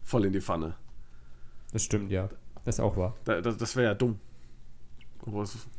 [0.03, 0.75] voll in die Pfanne.
[1.71, 2.29] Das stimmt, ja.
[2.65, 3.15] Das ist auch wahr.
[3.25, 4.19] Da, das das wäre ja dumm.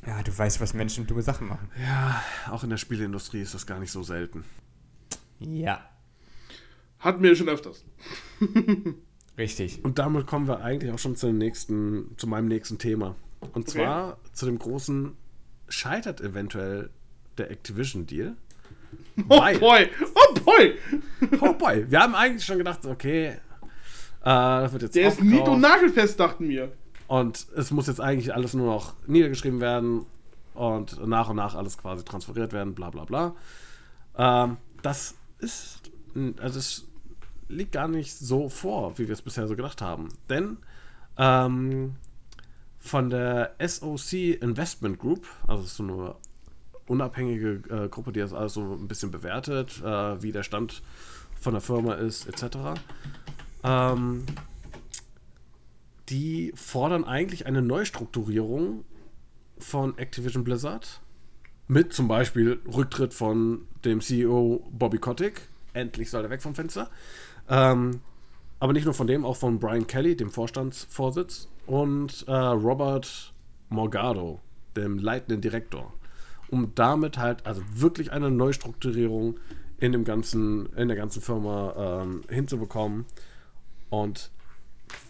[0.07, 1.71] Ja, du weißt, was Menschen dumme Sachen machen.
[1.79, 4.45] ja, auch in der Spieleindustrie ist das gar nicht so selten.
[5.39, 5.87] Ja,
[6.99, 7.85] Hatten wir schon öfters.
[9.39, 9.85] richtig.
[9.85, 13.15] Und damit kommen wir eigentlich auch schon zu, dem nächsten, zu meinem nächsten Thema.
[13.41, 13.73] Und Okay.
[13.73, 15.15] zwar zu dem großen,
[15.69, 16.89] scheitert eventuell
[17.39, 18.35] der Activision-Deal.
[19.29, 19.89] Oh Weil- boy.
[20.15, 20.75] Oh boy.
[21.41, 23.37] Oh boy, wir haben eigentlich schon gedacht, okay, äh,
[24.23, 26.73] das wird jetzt Der ist nied- und nagelfest, dachten wir.
[27.09, 30.07] und es muss jetzt eigentlich alles nur noch niedergeschrieben werden
[30.55, 33.35] und nach und nach alles quasi transferiert werden, bla bla bla.
[34.17, 35.81] Ähm, das ist,
[36.41, 36.87] also es
[37.49, 40.09] liegt gar nicht so vor, wie wir es bisher so gedacht haben.
[40.29, 40.57] Denn
[41.19, 41.97] ähm,
[42.79, 46.15] von der SOC Investment Group, also so eine
[46.87, 50.83] unabhängige äh, Gruppe, die das alles so ein bisschen bewertet, äh, wie der Stand
[51.41, 52.81] von der Firma ist, etc.
[53.63, 54.25] Ähm,
[56.09, 58.85] die fordern eigentlich eine Neustrukturierung
[59.59, 61.01] von Activision Blizzard
[61.67, 65.49] mit zum Beispiel Rücktritt von dem CEO Bobby Kotick.
[65.73, 66.91] Endlich soll er weg vom Fenster.
[67.49, 68.01] Ähm,
[68.61, 73.33] aber nicht nur von dem, auch von Brian Kelly, dem Vorstandsvorsitz, und äh, Robert
[73.71, 74.41] Morgado,
[74.77, 75.93] dem leitenden Direktor.
[76.55, 79.41] Um damit halt also wirklich eine Neustrukturierung
[79.81, 83.07] in, dem ganzen, in der ganzen Firma ähm, hinzubekommen
[83.91, 84.31] und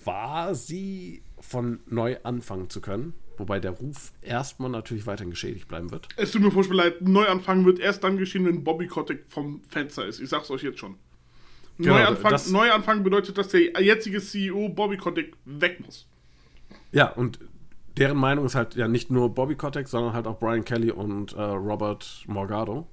[0.02, 3.12] quasi von neu anfangen zu können.
[3.36, 6.08] Wobei der Ruf erstmal natürlich weiterhin geschädigt bleiben wird.
[6.16, 7.02] Es tut mir furchtbar leid.
[7.02, 10.20] Neuanfang wird erst dann geschehen, wenn Bobby Kotick vom Fenster ist.
[10.20, 10.94] Ich sag's euch jetzt schon.
[11.76, 16.06] Genau, Neuanfang, Neuanfang bedeutet, dass der jetzige CEO Bobby Kotick weg muss.
[16.90, 17.38] Ja, und
[17.96, 21.32] deren Meinung ist halt ja nicht nur Bobby Kotick, sondern halt auch Brian Kelly und
[21.34, 22.86] äh, Robert Morgado.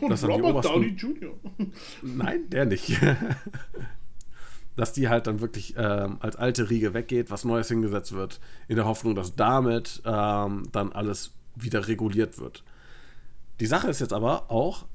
[0.00, 1.34] Und Das Robert obersten- Downey Jr.
[2.02, 2.98] Nein, der nicht.
[4.76, 8.76] dass die halt dann wirklich ähm, als alte Riege weggeht, was Neues hingesetzt wird, in
[8.76, 12.64] der Hoffnung, dass damit ähm, dann alles wieder reguliert wird.
[13.60, 14.86] Die Sache ist jetzt aber auch,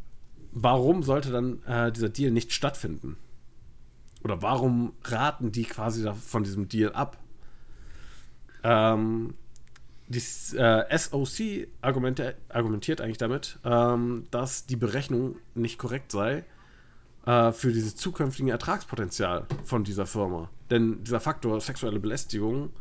[0.52, 3.16] warum sollte dann äh, dieser Deal nicht stattfinden?
[4.24, 7.18] Oder warum raten die quasi von diesem Deal ab?
[8.64, 9.34] Ähm,
[10.10, 10.22] die
[10.58, 16.46] äh, SOC argumente, argumentiert eigentlich damit, ähm, dass die Berechnung nicht korrekt sei
[17.26, 20.50] äh, für dieses zukünftige Ertragspotenzial von dieser Firma.
[20.72, 22.72] Denn dieser Faktor sexuelle Belästigung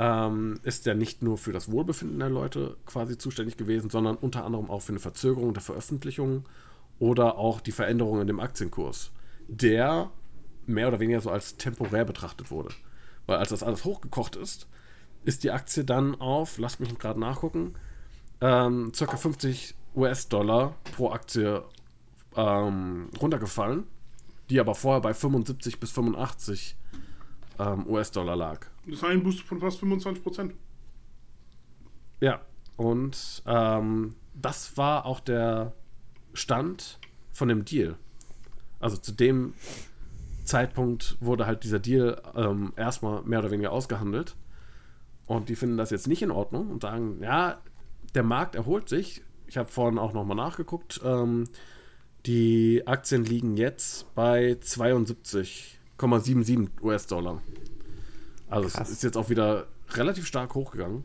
[0.00, 4.44] ähm, ist ja nicht nur für das Wohlbefinden der Leute quasi zuständig gewesen, sondern unter
[4.44, 6.44] anderem auch für eine Verzögerung der Veröffentlichung
[6.98, 9.12] oder auch die Veränderung in dem Aktienkurs,
[9.46, 10.10] der
[10.66, 12.70] mehr oder weniger so als temporär betrachtet wurde.
[13.26, 14.66] Weil als das alles hochgekocht ist,
[15.28, 17.74] ist die Aktie dann auf, lasst mich gerade nachgucken,
[18.40, 19.14] ähm, ca.
[19.14, 21.62] 50 US-Dollar pro Aktie
[22.34, 23.84] ähm, runtergefallen,
[24.48, 26.76] die aber vorher bei 75 bis 85
[27.58, 28.66] ähm, US-Dollar lag.
[28.86, 30.52] Das ist ein Boost von fast 25%.
[32.20, 32.40] Ja,
[32.78, 35.74] und ähm, das war auch der
[36.32, 36.98] Stand
[37.32, 37.98] von dem Deal.
[38.80, 39.52] Also zu dem
[40.44, 44.34] Zeitpunkt wurde halt dieser Deal ähm, erstmal mehr oder weniger ausgehandelt.
[45.28, 47.60] Und die finden das jetzt nicht in Ordnung und sagen, ja,
[48.14, 49.20] der Markt erholt sich.
[49.46, 51.00] Ich habe vorhin auch nochmal nachgeguckt.
[51.04, 51.44] Ähm,
[52.26, 57.42] die Aktien liegen jetzt bei 72,77 US-Dollar.
[58.48, 58.88] Also Krass.
[58.88, 61.04] es ist jetzt auch wieder relativ stark hochgegangen.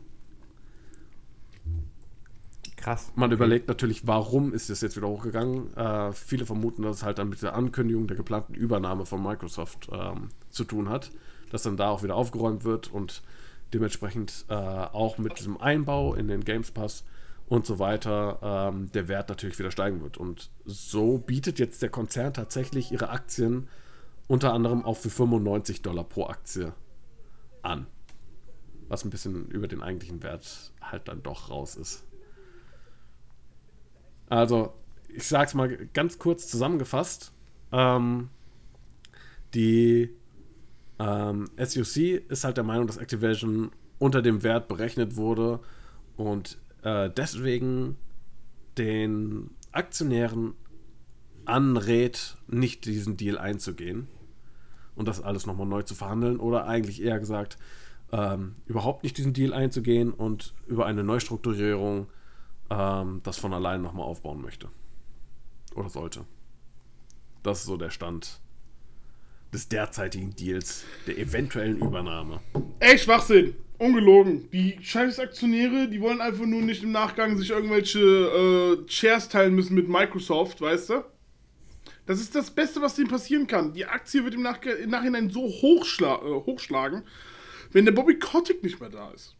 [2.76, 3.12] Krass.
[3.14, 5.76] Man überlegt natürlich, warum ist es jetzt wieder hochgegangen.
[5.76, 9.90] Äh, viele vermuten, dass es halt dann mit der Ankündigung der geplanten Übernahme von Microsoft
[9.92, 11.10] ähm, zu tun hat,
[11.50, 13.22] dass dann da auch wieder aufgeräumt wird und
[13.72, 17.04] dementsprechend äh, auch mit diesem Einbau in den Games Pass
[17.46, 20.16] und so weiter ähm, der Wert natürlich wieder steigen wird.
[20.16, 23.68] Und so bietet jetzt der Konzern tatsächlich ihre Aktien
[24.26, 26.72] unter anderem auch für 95 Dollar pro Aktie
[27.62, 27.86] an.
[28.88, 32.04] Was ein bisschen über den eigentlichen Wert halt dann doch raus ist.
[34.28, 34.74] Also,
[35.08, 37.32] ich sag's mal ganz kurz zusammengefasst.
[37.72, 38.30] Ähm,
[39.54, 40.10] die
[40.98, 41.96] ähm, SUC
[42.28, 45.60] ist halt der Meinung, dass Activision unter dem Wert berechnet wurde
[46.16, 47.96] und äh, deswegen
[48.78, 50.54] den Aktionären
[51.44, 54.08] anrät, nicht diesen Deal einzugehen
[54.94, 57.58] und das alles nochmal neu zu verhandeln oder eigentlich eher gesagt,
[58.12, 62.06] ähm, überhaupt nicht diesen Deal einzugehen und über eine Neustrukturierung
[62.70, 64.68] ähm, das von allein nochmal aufbauen möchte.
[65.74, 66.24] Oder sollte.
[67.42, 68.40] Das ist so der Stand
[69.54, 72.40] des derzeitigen Deals, der eventuellen Übernahme.
[72.80, 73.54] Ey, Schwachsinn.
[73.78, 74.48] Ungelogen.
[74.50, 79.54] Die scheiß Aktionäre, die wollen einfach nur nicht im Nachgang sich irgendwelche äh, Shares teilen
[79.54, 81.04] müssen mit Microsoft, weißt du?
[82.06, 83.72] Das ist das Beste, was denen passieren kann.
[83.72, 87.02] Die Aktie wird im, Nach im Nachhinein so hochschla äh, hochschlagen,
[87.72, 89.34] wenn der Bobby Kotick nicht mehr da ist.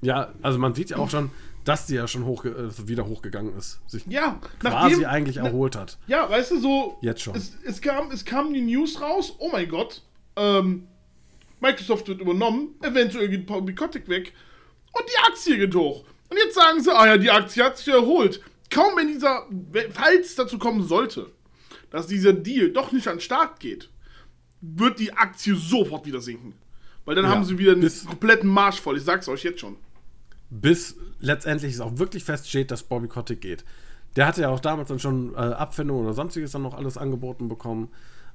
[0.00, 1.30] Ja, also man sieht ja auch schon,
[1.64, 3.80] dass die ja schon hoch, äh, wieder hochgegangen ist.
[3.86, 5.98] Sich Ja, quasi eigentlich erholt hat.
[6.06, 6.98] Ja, weißt du, so.
[7.00, 7.34] Jetzt schon.
[7.34, 10.02] Es, es, kam, es kam die News raus, oh mein Gott,
[10.36, 10.86] ähm,
[11.60, 14.32] Microsoft wird übernommen, eventuell geht Bobby Kotick weg
[14.92, 16.04] und die Aktie geht hoch.
[16.28, 18.40] Und jetzt sagen sie, ah ja, die Aktie hat sich erholt.
[18.70, 19.46] Kaum wenn dieser,
[19.92, 21.30] falls es dazu kommen sollte,
[21.90, 23.88] dass dieser Deal doch nicht an den Start geht,
[24.60, 26.54] wird die Aktie sofort wieder sinken.
[27.04, 28.96] Weil dann Ja, haben sie wieder einen kompletten Marsch voll.
[28.96, 29.76] Ich sag's euch jetzt schon.
[30.60, 33.64] Bis letztendlich es auch wirklich feststeht, dass Bobby Kotick geht.
[34.14, 37.48] Der hatte ja auch damals dann schon äh, Abfindungen oder sonstiges dann noch alles angeboten
[37.48, 37.88] bekommen.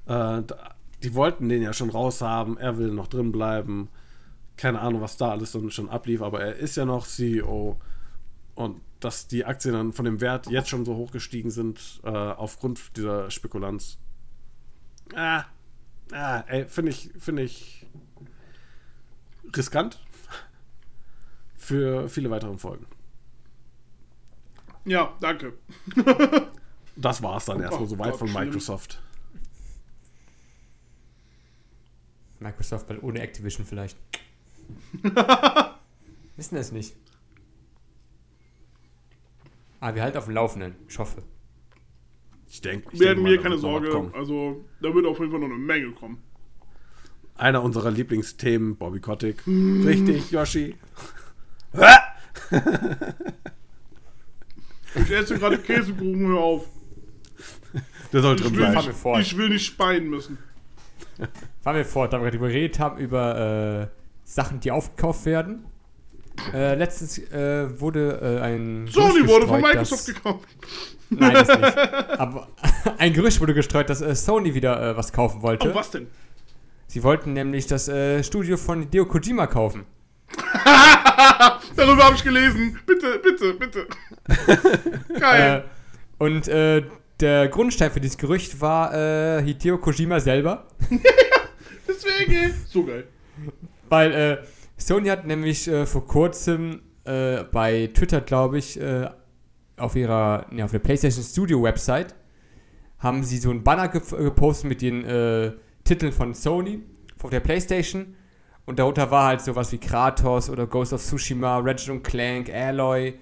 [0.06, 0.42] Äh,
[1.02, 2.58] die wollten den ja schon raushaben.
[2.58, 3.88] Er will noch drin bleiben.
[4.58, 7.80] Keine Ahnung, was da alles dann schon ablief, aber er ist ja noch CEO.
[8.54, 12.10] Und dass die Aktien dann von dem Wert jetzt schon so hoch gestiegen sind, äh,
[12.10, 13.96] aufgrund dieser Spekulanz.
[15.14, 15.44] Ah,
[16.12, 17.86] ah ey, finde ich, finde ich
[19.56, 19.98] riskant
[21.70, 22.84] für viele weitere Folgen.
[24.84, 25.52] Ja, danke.
[26.96, 28.44] Das war es dann erstmal Oh soweit von schlimm.
[28.44, 29.00] Microsoft.
[32.40, 33.96] Microsoft, weil ohne Activision vielleicht.
[36.36, 36.94] Wissen es nicht.
[39.78, 40.74] Ah, wir halten auf dem Laufenden.
[40.88, 41.22] Ich hoffe.
[42.48, 44.10] Ich denke, ich Werden denke mir mal, keine Sorge.
[44.12, 46.18] Also, da wird auf jeden Fall noch eine Menge kommen.
[47.36, 49.46] Einer unserer Lieblingsthemen, Bobby Kotick.
[49.46, 50.74] Richtig, Yoshi.
[54.94, 56.64] Ich esse gerade Käsekuchen, hör auf.
[58.12, 58.74] Der soll Ich drin will, bleiben.
[58.74, 59.20] Fahren wir nicht, fort.
[59.20, 60.38] ich will nicht speien müssen.
[61.62, 65.64] Fahren wir fort, da wir gerade überredet haben über äh, Sachen, die aufgekauft werden.
[66.52, 68.88] Äh, letztens äh, wurde äh, ein.
[68.88, 70.48] Sony Gerücht wurde von gestreut, Microsoft dass- gekauft.
[71.10, 71.78] Nein, das nicht.
[72.20, 72.48] Aber
[72.98, 75.70] ein Gerücht wurde gestreut, dass äh, Sony wieder äh, was kaufen wollte.
[75.70, 76.06] Oh, was denn?
[76.86, 79.84] Sie wollten nämlich das äh, Studio von Hideo Kojima kaufen.
[81.76, 82.78] Darüber habe ich gelesen.
[82.86, 83.86] Bitte, bitte, bitte.
[85.10, 85.64] Äh, Geil.
[86.18, 86.82] und äh,
[87.20, 90.68] der Grundstein für dieses Gerücht war äh, Hideo Kojima selber.
[91.88, 92.54] Deswegen.
[92.66, 93.04] So geil.
[93.88, 94.38] Weil äh,
[94.76, 99.08] Sony hat nämlich äh, vor kurzem äh, bei Twitter, glaube ich, äh,
[99.76, 102.14] auf ihrer, ne, auf der PlayStation Studio Website,
[102.98, 105.52] haben sie so ein Banner gep gepostet mit den äh,
[105.84, 106.82] Titeln von Sony
[107.22, 108.14] auf der PlayStation.
[108.70, 113.18] Und darunter war halt sowas wie Kratos oder Ghost of Tsushima, Ratchet Clank, Alloy,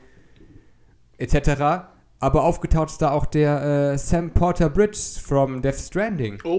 [1.17, 1.89] etc.
[2.19, 6.39] Aber aufgetaucht ist da auch der äh, Sam Porter Bridge from Death Stranding.
[6.45, 6.59] Oh.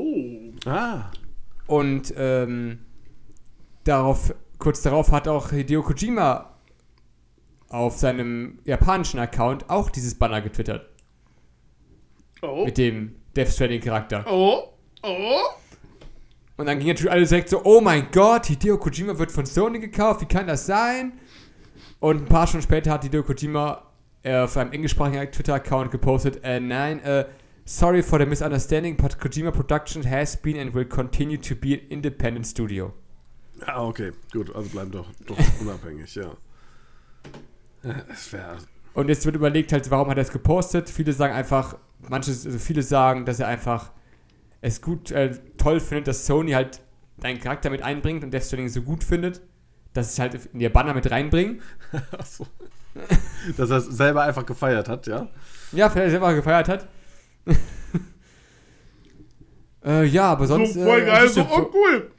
[0.65, 1.11] Ah.
[1.67, 2.79] Und ähm,
[3.83, 6.55] darauf, kurz darauf hat auch Hideo Kojima
[7.69, 10.89] auf seinem japanischen Account auch dieses Banner getwittert.
[12.41, 12.65] Oh.
[12.65, 14.25] Mit dem Death Stranding Charakter.
[14.27, 14.63] Oh.
[15.03, 15.41] Oh.
[16.59, 19.79] Und dann ging natürlich alle direkt so, oh mein Gott, Hideo Kojima wird von Sony
[19.79, 21.13] gekauft, wie kann das sein?
[22.01, 23.81] Und ein paar Stunden später hat Hideo Kojima
[24.23, 27.23] äh, auf einem englischsprachigen Twitter-Account gepostet, äh, nein, äh,
[27.63, 31.79] sorry for the misunderstanding, but Kojima Production has been and will continue to be an
[31.87, 32.91] independent studio.
[33.65, 34.11] Ah, okay.
[34.33, 36.29] Gut, also bleiben doch, doch unabhängig, ja.
[38.11, 38.57] Es wäre.
[38.95, 40.89] Und jetzt wird überlegt halt, warum hat er es gepostet?
[40.89, 41.77] Viele sagen einfach,
[42.09, 43.93] manche, also viele sagen, dass er einfach
[44.61, 46.81] es gut, äh, toll findet, dass Sony halt
[47.17, 49.41] deinen Charakter mit einbringt und Death Stranding so gut findet,
[49.93, 51.61] dass es halt in ihr Banner mit reinbringen.
[52.11, 52.47] Achso.
[53.57, 55.29] Dass er es selber einfach gefeiert hat, ja?
[55.71, 56.87] Ja, vielleicht selber gefeiert hat.
[59.85, 60.73] äh, ja, aber sonst.
[60.73, 61.25] so voll äh, geil.
[61.25, 62.11] ist So, ja oh cool.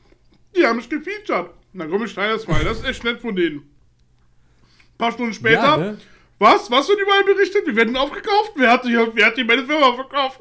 [0.56, 1.50] Die haben mich gefeatured.
[1.72, 2.62] Na komm, ich schneide das mal.
[2.64, 3.58] Das ist echt nett von denen.
[3.58, 5.62] Ein paar Stunden später.
[5.62, 5.98] Ja, ne?
[6.38, 6.70] Was?
[6.70, 7.66] Was wird überall berichtet?
[7.66, 8.52] Wir werden aufgekauft?
[8.56, 10.40] Wer hat, die, wer hat die meine Firma verkauft?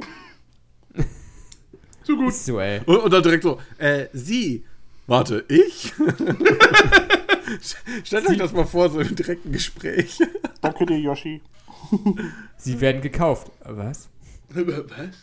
[2.10, 2.30] Zu gut.
[2.30, 2.82] Ist so, ey.
[2.88, 4.66] Und, und dann direkt so, äh, sie.
[5.06, 5.94] Warte, ich?
[8.04, 10.18] Stellt euch das mal vor, so im direkten Gespräch.
[10.62, 11.42] Danke dir, Yoshi.
[12.58, 13.52] Sie werden gekauft.
[13.64, 14.10] Was?
[14.50, 15.14] Was?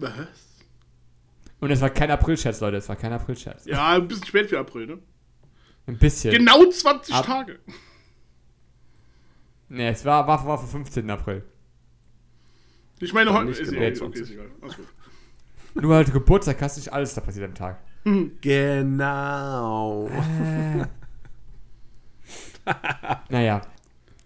[0.00, 0.10] Was?
[1.60, 2.78] Und es war kein April-Scherz, Leute.
[2.78, 3.64] Es war kein April-Scherz.
[3.66, 4.98] Ja, ein bisschen spät für April, ne?
[5.86, 6.32] Ein bisschen.
[6.32, 7.58] Genau 20 Ab- Tage.
[9.68, 11.08] Ne, es war, war, war vom 15.
[11.10, 11.44] April.
[13.00, 14.22] Ich meine, heute nicht ist, genau eh- okay, 20.
[14.22, 14.46] ist egal.
[14.60, 14.86] Alles gut.
[15.74, 17.78] Nur weil du Geburtstag hast, nicht alles da passiert am Tag.
[18.40, 20.08] Genau.
[23.28, 23.62] Naja.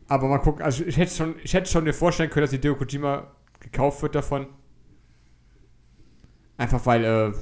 [0.08, 2.74] Aber mal gucken, also ich hätte schon, ich hätte schon mir vorstellen können, dass Hideo
[2.76, 3.28] Kojima
[3.60, 4.46] gekauft wird davon.
[6.58, 7.32] Einfach weil, äh,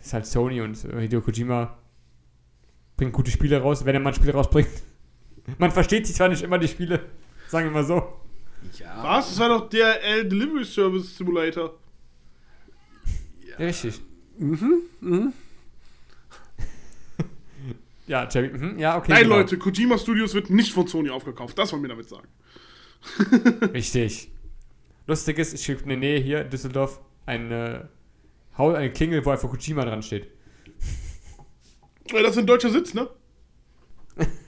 [0.00, 1.76] ist halt Sony und äh, Hideo Kojima
[2.96, 4.68] bringt gute Spiele raus, wenn er mal ein Spiel rausbringt.
[5.58, 7.04] Man versteht sich zwar nicht immer die Spiele,
[7.46, 8.02] sagen wir mal so.
[8.78, 9.02] Ja.
[9.02, 9.28] Was?
[9.30, 11.78] Das war doch der L Delivery Service Simulator.
[13.48, 14.00] Ja, richtig.
[18.06, 19.12] ja, Jerry, mhm, ja, okay.
[19.12, 19.36] Nein, genau.
[19.36, 21.58] Leute, Kojima Studios wird nicht von Sony aufgekauft.
[21.58, 22.28] Das wollen wir damit sagen.
[23.74, 24.30] Richtig.
[25.06, 27.88] Lustig ist, ich schrieb in der Nähe hier in Düsseldorf eine,
[28.56, 30.28] Hau- eine Klingel, wo einfach Kojima dran steht.
[32.10, 33.08] Weil Das ist ein deutscher Sitz, ne?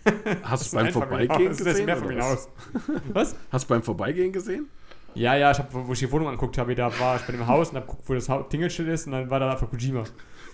[0.42, 1.86] Hast du beim Vorbeigehen Das ist gesehen?
[1.86, 2.26] mehr von mir was?
[2.32, 2.48] aus.
[3.12, 3.36] Was?
[3.50, 4.68] Hast du beim Vorbeigehen gesehen?
[5.14, 7.46] Ja, ja, ich hab, wo ich die Wohnung angeguckt habe, da war ich bei dem
[7.46, 10.04] Haus und hab geguckt, wo das Klingelschild ist und dann war da einfach Kojima.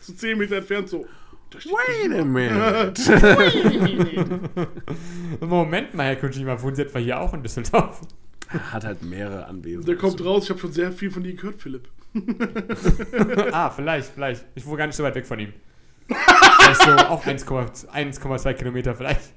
[0.01, 1.05] So 10 Meter entfernt so.
[1.51, 1.73] Da steht
[2.09, 2.93] Wait a minute.
[5.41, 8.01] Moment mal, Herr Kojima, wohnen Sie etwa hier auch in Düsseldorf?
[8.49, 9.87] Hat halt mehrere Anwesende.
[9.87, 11.89] Der kommt raus, ich habe schon sehr viel von dir gehört, Philipp.
[13.53, 14.45] ah, vielleicht, vielleicht.
[14.55, 15.53] Ich wohne gar nicht so weit weg von ihm.
[16.09, 19.33] vielleicht so auch 1,2 1,2 Kilometer vielleicht.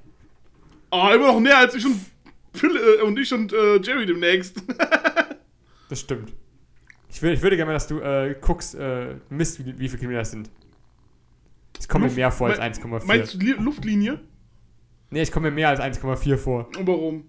[0.92, 2.00] Ah, immer noch näher als ich und
[2.54, 4.62] Phil, äh, und ich und äh, Jerry demnächst.
[5.90, 6.32] Das stimmt.
[7.10, 9.98] Ich, will, ich würde gerne mal, dass du äh, guckst, äh, misst, wie, wie viele
[9.98, 10.52] Kilometer das sind.
[11.80, 13.06] Es kommt mir mehr vor als mein- 1,4.
[13.08, 14.20] Meinst du Li Luftlinie?
[15.10, 16.68] Nee, ich komme mir mehr als 1,4 vor.
[16.78, 17.28] Und warum?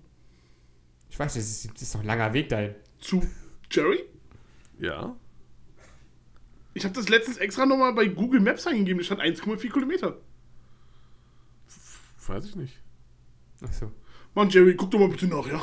[1.09, 2.75] Ich weiß nicht, das ist, das ist doch ein langer Weg dahin.
[2.99, 3.23] Zu
[3.71, 4.05] Jerry?
[4.79, 5.17] Ja.
[6.75, 8.99] Ich habe das letztens extra nochmal bei Google Maps eingegeben.
[8.99, 10.19] Da stand 1,4 Kilometer.
[12.27, 12.79] Weiß ich nicht.
[13.63, 13.91] Achso.
[14.35, 15.61] Mann, Jerry, guck doch mal bitte nach, ja?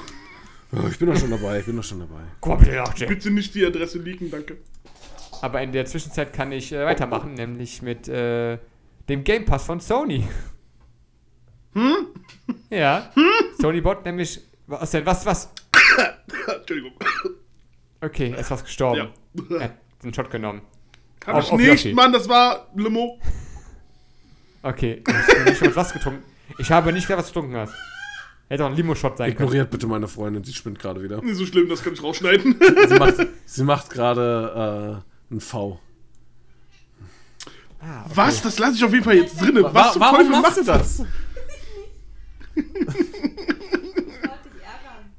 [0.74, 2.22] Oh, ich bin doch schon dabei, ich bin doch schon dabei.
[2.42, 3.08] Guck mal bitte nach, Jay.
[3.08, 4.58] Bitte nicht die Adresse leaken, danke.
[5.42, 8.58] Aber in der Zwischenzeit kann ich äh, weitermachen, nämlich mit äh,
[9.08, 10.28] dem Game Pass von Sony.
[11.74, 12.08] Hm?
[12.70, 13.12] Ja.
[13.62, 14.42] Sony bot nämlich.
[14.66, 15.06] Was denn?
[15.06, 15.50] Was, was?
[16.48, 16.94] Entschuldigung.
[18.02, 19.12] Okay, er ist fast gestorben.
[19.50, 19.56] Ja.
[19.58, 20.62] Er hat den Shot genommen.
[21.26, 21.94] Hab Auf- ich auf nicht, Yoshi.
[21.94, 23.20] Mann, das war Limo.
[24.64, 26.24] Okay, ich habe nicht schon was getrunken.
[26.58, 27.74] Ich habe nicht klar, was du getrunken hast.
[28.50, 29.50] Hätte auch ein Limo-Shot sein können.
[29.50, 31.22] Ignoriert bitte meine Freundin, sie spinnt gerade wieder.
[31.22, 32.56] Nicht so schlimm, das kann ich rausschneiden.
[32.88, 35.80] Sie macht, sie macht gerade äh, ein V.
[37.82, 38.12] Ah, okay.
[38.16, 38.42] Was?
[38.42, 39.64] Das lasse ich auf jeden Fall jetzt drinnen.
[39.66, 41.04] Was Wa- zum warum Teufel machst du macht das?
[42.56, 45.12] Ich wollte dich ärgern.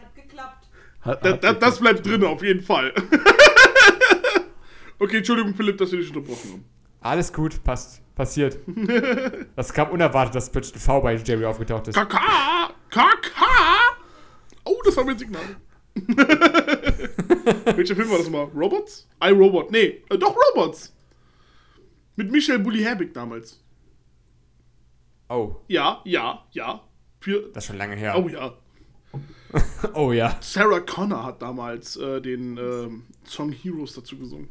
[0.00, 0.68] Hat geklappt.
[1.00, 2.94] Hat, Da, hat da, das bleibt drinnen, auf jeden Fall.
[5.00, 6.64] okay, Entschuldigung, Philipp, dass wir dich unterbrochen haben.
[7.00, 8.00] Alles gut, passt.
[8.14, 8.58] Passiert.
[9.56, 11.94] Das kam unerwartet, dass plötzlich ein V bei Jerry aufgetaucht ist.
[11.94, 12.74] Kaka!
[12.90, 13.96] Kaka!
[14.64, 15.42] Oh, das war mein Signal.
[17.76, 18.44] Welcher Film war das mal?
[18.54, 19.08] Robots?
[19.22, 19.70] I, Robot.
[19.70, 20.92] Nee, äh, doch Robots.
[22.16, 23.60] Mit Michel Bulli-Herbig damals.
[25.28, 26.82] Oh, Ja, ja, ja.
[27.20, 28.14] Für, das ist schon lange her.
[28.16, 28.54] oh ja.
[29.94, 30.36] Oh ja.
[30.40, 34.48] Sarah Connor hat damals äh, den ähm, Song Heroes dazu gesungen.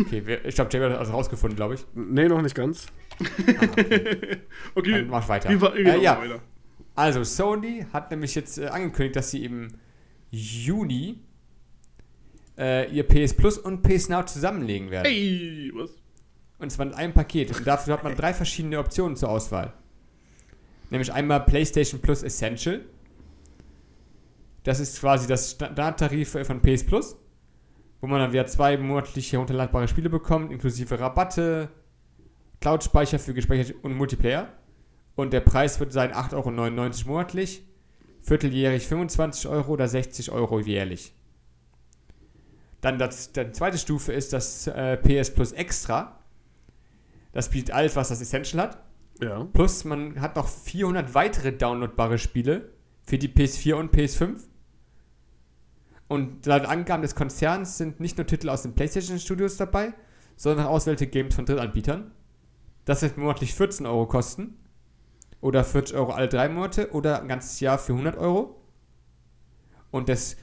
[0.00, 1.84] Okay, wir, ich glaube, Jerry hat das rausgefunden, glaube ich.
[1.94, 2.86] Nee, noch nicht ganz.
[4.74, 5.60] Okay, Dann mach weiter.
[5.60, 6.20] War, genau, Äh, ja.
[6.20, 6.40] weiter.
[6.94, 9.68] Also, Sony hat nämlich jetzt äh, angekündigt, dass sie im
[10.30, 11.18] Juni
[12.58, 15.06] äh, ihr PS Plus und PS Now zusammenlegen werden.
[15.06, 15.90] Hey, was?
[16.58, 17.56] Und zwar in einem Paket.
[17.56, 19.72] Und dafür hat man drei verschiedene Optionen zur Auswahl.
[20.90, 22.82] Nämlich einmal PlayStation Plus Essential.
[24.62, 27.16] Das ist quasi das Standardtarif von PS Plus,
[28.00, 31.70] wo man dann wieder zwei monatlich herunterladbare Spiele bekommt, inklusive Rabatte,
[32.60, 34.48] Cloud-Speicher für gespeichert und Multiplayer.
[35.14, 37.62] Und der Preis wird sein 8,99 Euro monatlich,
[38.22, 41.14] vierteljährig 25 Euro oder 60 Euro jährlich.
[42.82, 46.20] Dann das, die zweite Stufe ist das äh, PS Plus Extra.
[47.32, 48.78] Das bietet alles, was das Essential hat.
[49.20, 49.44] Ja.
[49.44, 52.70] Plus man hat noch 400 weitere downloadbare Spiele
[53.02, 54.36] für die PS4 und PS5.
[56.08, 59.92] Und laut Angaben des Konzerns sind nicht nur Titel aus den PlayStation Studios dabei,
[60.36, 62.12] sondern auch auswählte Games von Drittanbietern.
[62.84, 64.58] Das wird monatlich 14 Euro kosten.
[65.40, 68.60] Oder 40 Euro alle drei Monate oder ein ganzes Jahr für 100 Euro.
[69.90, 70.36] Und das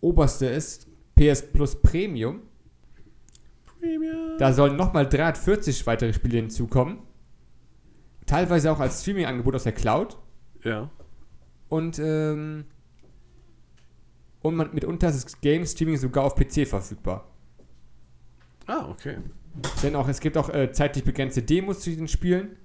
[0.00, 2.42] oberste ist PS Plus Premium.
[3.80, 4.38] Premium.
[4.38, 6.98] Da sollen nochmal 340 weitere Spiele hinzukommen.
[8.26, 10.18] Teilweise auch als Streaming-Angebot aus der Cloud.
[10.62, 10.90] Ja.
[11.68, 12.64] Und, ähm,
[14.42, 17.28] und man, mitunter ist das Game-Streaming sogar auf PC verfügbar.
[18.66, 19.18] Ah, okay.
[19.82, 22.56] Denn auch, es gibt auch äh, zeitlich begrenzte Demos zu diesen Spielen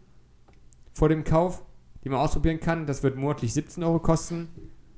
[0.93, 1.63] vor dem Kauf,
[2.03, 2.85] die man ausprobieren kann.
[2.85, 4.47] Das wird monatlich 17 Euro kosten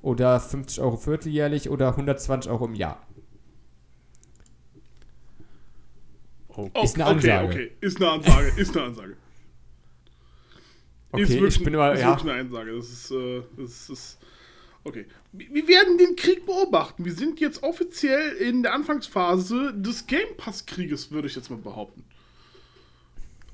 [0.01, 3.05] oder 50 Euro vierteljährlich oder 120 Euro im Jahr.
[6.59, 6.83] okay.
[6.83, 7.47] Ist eine okay, Ansage.
[7.47, 7.71] okay.
[7.81, 9.17] Ist eine Ansage, ist eine Ansage.
[11.11, 12.75] Okay, ist wirklich, ich bin aber, ist ja, eine Ansage.
[12.75, 14.19] Das ist, äh, das ist,
[14.83, 15.05] okay.
[15.31, 17.05] Wir werden den Krieg beobachten.
[17.05, 21.57] Wir sind jetzt offiziell in der Anfangsphase des Game Pass Krieges, würde ich jetzt mal
[21.57, 22.03] behaupten.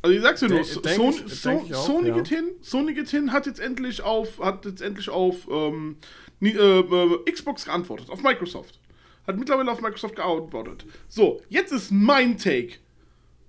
[0.01, 2.15] Also ich sag's dir nur, Sony, ich- So- denk ich auch, Sony ja.
[2.15, 5.97] geht hin, Sony geht hin, hat jetzt endlich auf, hat jetzt endlich auf ähm,
[6.41, 8.79] äh, äh, Xbox geantwortet, auf Microsoft.
[9.25, 10.85] Hat mittlerweile auf Microsoft geantwortet.
[11.07, 12.73] So, jetzt ist mein Take.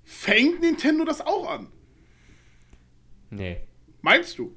[0.04, 1.68] Fängt Nintendo das auch an?
[3.30, 3.58] nee.
[4.02, 4.54] Meinst du?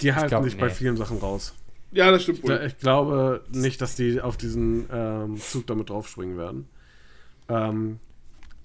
[0.00, 0.72] Die halten sich bei nee.
[0.74, 1.52] vielen Sachen raus.
[1.90, 2.62] Ja, das stimmt Ich, wohl.
[2.66, 6.68] ich glaube nicht, dass die auf diesen ähm, Zug damit draufspringen werden.
[7.48, 7.98] Ähm,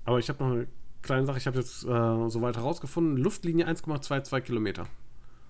[0.05, 0.67] aber ich habe noch eine
[1.01, 1.37] kleine Sache.
[1.37, 3.17] Ich habe jetzt äh, soweit herausgefunden.
[3.17, 4.87] Luftlinie 1,22 Kilometer.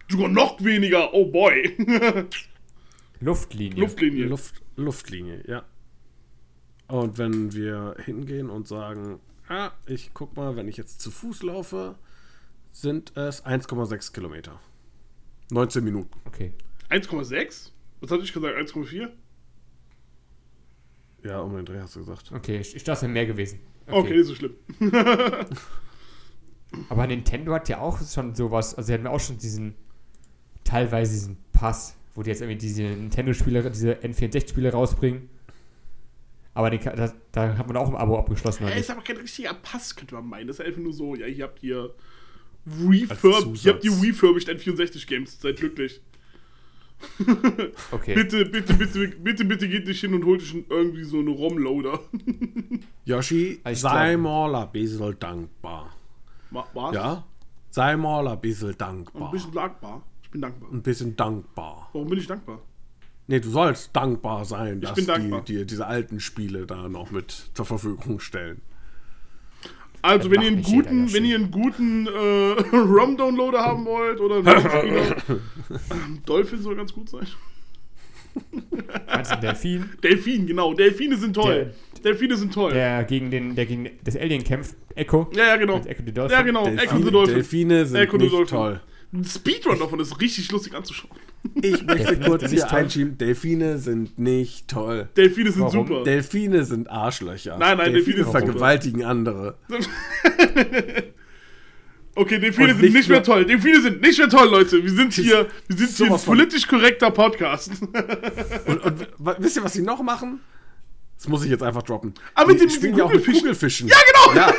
[0.09, 1.13] Sogar noch weniger.
[1.13, 1.75] Oh boy.
[3.19, 3.79] Luftlinie.
[3.79, 4.25] Luftlinie.
[4.25, 5.63] Luft, Luftlinie, ja.
[6.87, 11.43] Und wenn wir hingehen und sagen, ah, ich guck mal, wenn ich jetzt zu Fuß
[11.43, 11.95] laufe,
[12.71, 14.59] sind es 1,6 Kilometer.
[15.51, 16.11] 19 Minuten.
[16.25, 16.53] Okay.
[16.93, 17.71] 1,6?
[18.01, 18.57] Was hatte ich gesagt?
[18.57, 19.09] 1,4?
[21.23, 22.31] Ja, um den Dreh hast du gesagt.
[22.33, 23.59] Okay, ich, ich dachte, es wäre mehr gewesen.
[23.87, 24.55] Okay, nicht so schlimm.
[26.89, 29.75] Aber Nintendo hat ja auch schon sowas, also sie hatten auch schon diesen,
[30.63, 35.29] teilweise diesen Pass, wo die jetzt irgendwie diese Nintendo-Spiele, diese N64-Spiele rausbringen.
[36.55, 38.63] Aber den, da, da hat man auch ein Abo abgeschlossen.
[38.63, 40.47] Oder Er ist aber kein richtiger Pass, könnte man meinen.
[40.47, 41.93] Das ist einfach nur so, ja, hier habt ihr
[42.65, 45.39] Als Refurb, ihr habt die refurbished N64 Games.
[45.39, 46.01] Seid glücklich.
[47.91, 48.15] Okay.
[48.15, 51.99] Bitte, bitte, bitte, bitte, bitte geht nicht hin und holt euch irgendwie so eine ROM-Loader.
[53.05, 55.93] Yoshi, Ich sei glaub- mal ein bisschen dankbar.
[56.51, 56.93] Was?
[56.93, 57.23] Ja?
[57.69, 59.31] Sei mal ein bisschen Ein dankbar.
[59.31, 60.03] bisschen dankbar.
[60.23, 60.71] Ich bin dankbar.
[60.71, 61.89] Ein bisschen dankbar.
[61.93, 62.59] Warum bin ich dankbar?
[63.27, 65.41] Nee, du sollst dankbar sein, dass bin dankbar.
[65.43, 68.61] Die, die diese alten Spiele da noch mit zur Verfügung stellen.
[70.03, 72.09] Also, wenn ihr einen guten, wenn ihr einen guten äh,
[72.75, 77.25] ROM-Downloader haben wollt oder einen Dolphin soll ganz gut sein.
[78.51, 79.89] Du Delfin?
[80.03, 80.73] Delfin, genau.
[80.73, 81.73] Delfine sind toll.
[82.03, 82.73] Delfine sind toll.
[82.73, 84.75] Der gegen, den, der gegen das Alien kämpft.
[84.95, 85.31] Echo.
[85.35, 85.79] Ja, ja, genau.
[85.85, 86.37] Echo the Dolphin.
[86.37, 86.65] Ja, genau.
[86.65, 87.35] Delfine, Echo the Dolphin.
[87.35, 88.57] Delfine sind Echo nicht Dolphin.
[88.57, 88.81] toll.
[89.13, 91.15] Ein Speedrun davon ist richtig lustig anzuschauen.
[91.61, 92.79] Ich möchte Delfine kurz hier nicht toll.
[92.79, 95.09] einschieben, Delfine sind nicht toll.
[95.17, 95.87] Delfine sind Warum?
[95.87, 96.03] super.
[96.03, 97.57] Delfine sind Arschlöcher.
[97.57, 98.39] Nein, nein, Delfine sind super.
[98.39, 99.57] vergewaltigen andere.
[102.15, 103.43] Okay, Delfine Und sind nicht nicht mehr toll.
[103.45, 104.83] Delfine sind nicht mehr toll, Leute.
[104.83, 107.71] Wir sind hier, wir sind hier ein politisch korrekter Podcast.
[108.67, 109.07] Und, und
[109.39, 110.39] wisst ihr, was sie noch machen?
[111.17, 112.13] Das muss ich jetzt einfach droppen.
[112.35, 113.25] Ah, mit die den- spielen mit ja auch mit.
[113.25, 113.87] Kugelfischen.
[113.87, 113.95] Ja,
[114.31, 114.35] genau.
[114.47, 114.53] Ja.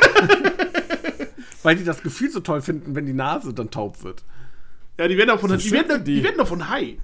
[1.63, 4.23] Weil die das Gefühl so toll finden, wenn die Nase dann taub wird.
[4.97, 6.23] Ja, die werden davon, die schütteln werden, die die.
[6.23, 6.95] werden davon high.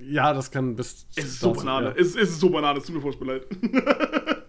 [0.00, 1.06] Ja, das kann bis.
[1.16, 1.88] Es ist so Banane.
[1.88, 1.94] ja.
[1.96, 3.46] Es, es ist so Banane, es tut mir furchtbar leid.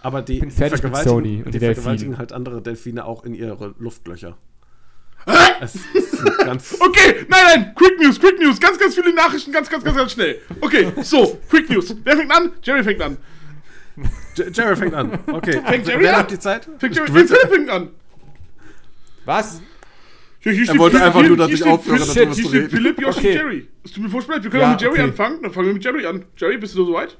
[0.00, 4.36] Aber die, die vergewaltigen, Sony und die vergewaltigen halt andere Delfine auch in ihre Luftlöcher.
[5.60, 6.76] es ist ganz.
[6.80, 10.12] Okay, nein, nein, Quick News, Quick News, ganz, ganz viele Nachrichten, ganz, ganz, ganz, ganz
[10.12, 10.38] schnell.
[10.60, 11.94] Okay, so, Quick News.
[12.04, 12.52] Wer fängt an?
[12.62, 13.16] Jerry fängt an.
[14.36, 15.18] J- Jerry fängt an.
[15.32, 15.62] Okay.
[15.64, 16.20] Fängt Jerry Wer an?
[16.20, 16.68] hat die Zeit?
[16.78, 17.88] Fängt Jerry, Philipp fängt an.
[19.24, 19.62] Was?
[20.44, 22.70] Er wollte einfach nur, dass ich aufhöre, Philipp- darüber zu reden.
[22.70, 23.32] Philipp, Yoshi, Okay.
[23.34, 23.68] Jerry.
[23.82, 25.02] Es tut mir furchtbar leid, wir können Ja, auch mit Jerry okay.
[25.02, 25.42] anfangen.
[25.42, 26.24] Dann fangen wir mit Jerry an.
[26.36, 27.16] Jerry, bist du soweit?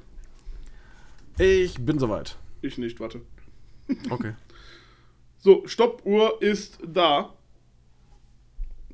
[1.39, 2.37] Ich bin soweit.
[2.61, 3.21] Ich nicht, warte.
[4.09, 4.33] Okay.
[5.37, 7.35] So, Stoppuhr ist da.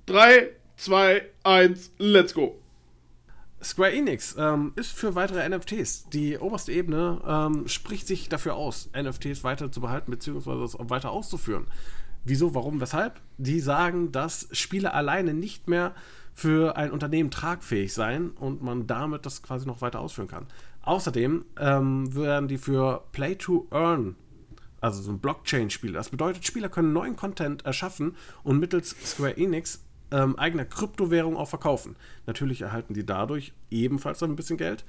[0.08, 2.60] 3, 2, 1, let's go.
[3.64, 6.10] Square Enix ähm, ist für weitere NFTs.
[6.10, 10.60] Die oberste Ebene ähm, spricht sich dafür aus, NFTs weiter zu behalten bzw.
[10.60, 11.68] das auch weiter auszuführen.
[12.24, 13.20] Wieso, warum, weshalb?
[13.38, 15.94] Die sagen, dass Spiele alleine nicht mehr
[16.34, 20.48] für ein Unternehmen tragfähig seien und man damit das quasi noch weiter ausführen kann.
[20.84, 24.16] Außerdem ähm, werden die für Play to Earn
[24.82, 25.94] also so ein Blockchain-Spiel.
[25.94, 31.48] Das bedeutet, Spieler können neuen Content erschaffen und mittels Square Enix ähm, eigener Kryptowährung auch
[31.48, 31.96] verkaufen.
[32.26, 34.84] Natürlich erhalten die dadurch ebenfalls ein bisschen Geld.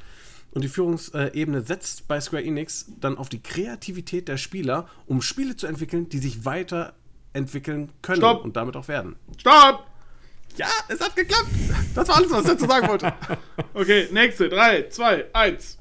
[0.50, 5.56] Und die Führungsebene setzt bei Square Enix dann auf die Kreativität der Spieler, um Spiele
[5.56, 6.44] zu entwickeln, die sich
[7.32, 8.44] weiterentwickeln können Stopp.
[8.44, 9.16] und damit auch werden.
[9.38, 9.86] Stopp!
[10.56, 11.48] Ja, es hat geklappt.
[11.94, 13.12] Das war alles, was ich dazu sagen wollte.
[13.74, 14.50] Okay, nächste.
[14.50, 15.78] 3, 2, 1.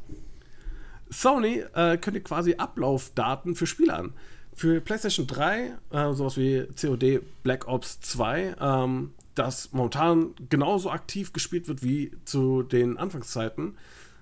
[1.10, 4.14] Sony äh, kündigt quasi Ablaufdaten für Spiele an.
[4.54, 11.34] Für PlayStation 3, äh, sowas wie COD Black Ops 2, ähm, das momentan genauso aktiv
[11.34, 13.78] gespielt wird wie zu den Anfangszeiten,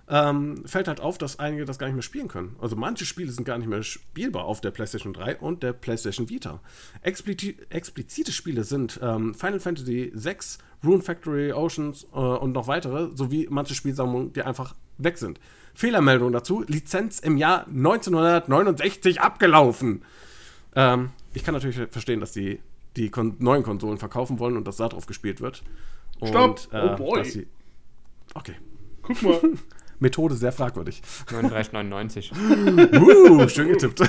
[0.10, 2.55] ähm, fällt halt auf, dass einige das gar nicht mehr spielen können.
[2.60, 6.30] Also manche Spiele sind gar nicht mehr spielbar auf der PlayStation 3 und der PlayStation
[6.30, 6.62] Vita.
[7.03, 13.16] Expliti explizite Spiele sind ähm, Final Fantasy 6, Rune Factory, Oceans äh, und noch weitere,
[13.16, 15.39] sowie manche Spielsammlungen, die einfach weg sind.
[15.76, 20.03] Fehlermeldung dazu: Lizenz im Jahr 1969 abgelaufen.
[20.76, 22.60] Ähm, ich kann natürlich verstehen, dass die
[22.95, 25.64] die kon neuen Konsolen verkaufen wollen und dass da drauf gespielt wird.
[26.20, 26.68] Und, Stopp.
[26.72, 27.47] äh, Oh boy.
[28.34, 28.55] okay.
[29.03, 29.39] Guck mal.
[30.00, 31.02] Methode sehr fragwürdig.
[31.28, 32.32] 39,99.
[33.00, 34.02] uh, schön getippt.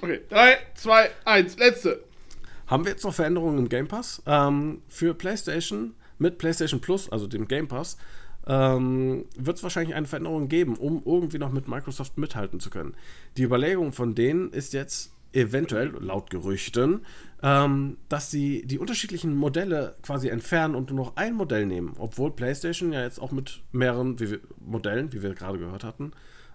[0.00, 2.04] Okay, 3, 2, 1, letzte.
[2.66, 4.22] Haben wir jetzt noch Veränderungen im Game Pass?
[4.26, 7.98] Ähm, für PlayStation mit PlayStation Plus, also dem Game Pass,
[8.46, 12.94] ähm, wird es wahrscheinlich eine Veränderung geben, um irgendwie noch mit Microsoft mithalten zu können.
[13.36, 17.04] Die Überlegung von denen ist jetzt eventuell, laut Gerüchten,
[17.42, 22.30] ähm, dass sie die unterschiedlichen Modelle quasi entfernen und nur noch ein Modell nehmen, obwohl
[22.30, 26.12] PlayStation ja jetzt auch mit mehreren wie wir, Modellen, wie wir gerade gehört hatten,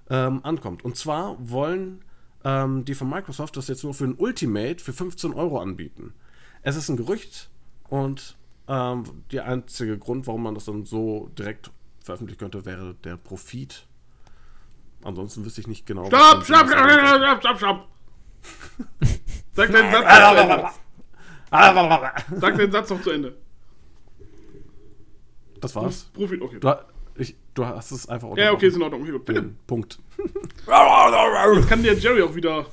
[0.09, 0.85] ähm, ankommt.
[0.85, 2.03] Und zwar wollen
[2.45, 6.13] ähm, die von Microsoft das jetzt nur für ein Ultimate für 15 Euro anbieten.
[6.61, 7.49] Es ist ein Gerücht
[7.89, 8.37] und
[8.69, 11.71] ähm, der einzige Grund, warum man das dann so direkt
[12.03, 13.85] veröffentlichen könnte, wäre der Profit.
[15.03, 16.05] Ansonsten wüsste ich nicht genau.
[16.07, 17.87] Stopp, stopp, man- stopp, stopp, stopp, stopp.
[19.53, 20.69] Sag deinen Satz noch zu Ende.
[22.39, 23.37] Sag deinen Satz noch zu Ende.
[25.59, 26.03] Das war's.
[26.13, 26.59] Profit, okay.
[26.59, 26.75] Du,
[27.15, 29.01] ich, du hast es einfach Ja, okay, ist in Ordnung.
[29.01, 29.25] Okay, gut.
[29.25, 29.49] Bitte.
[29.65, 29.99] Punkt.
[31.55, 32.65] Jetzt kann der Jerry auch wieder.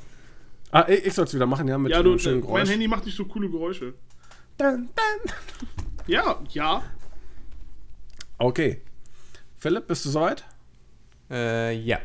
[0.70, 2.68] Ah, ich, ich soll es wieder machen, ja, mit Ja, du, einem schönen mein Geräusch.
[2.70, 3.94] Handy macht nicht so coole Geräusche.
[4.58, 5.32] Dun, dun.
[6.06, 6.82] Ja, ja.
[8.38, 8.82] Okay.
[9.56, 10.44] Philipp, bist du soweit?
[11.30, 11.98] äh, ja.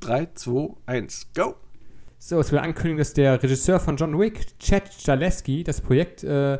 [0.00, 1.56] 3, 2, 1, go!
[2.20, 6.58] So, es wird ankündigen, dass der Regisseur von John Wick, Chad Stahelski, das Projekt äh,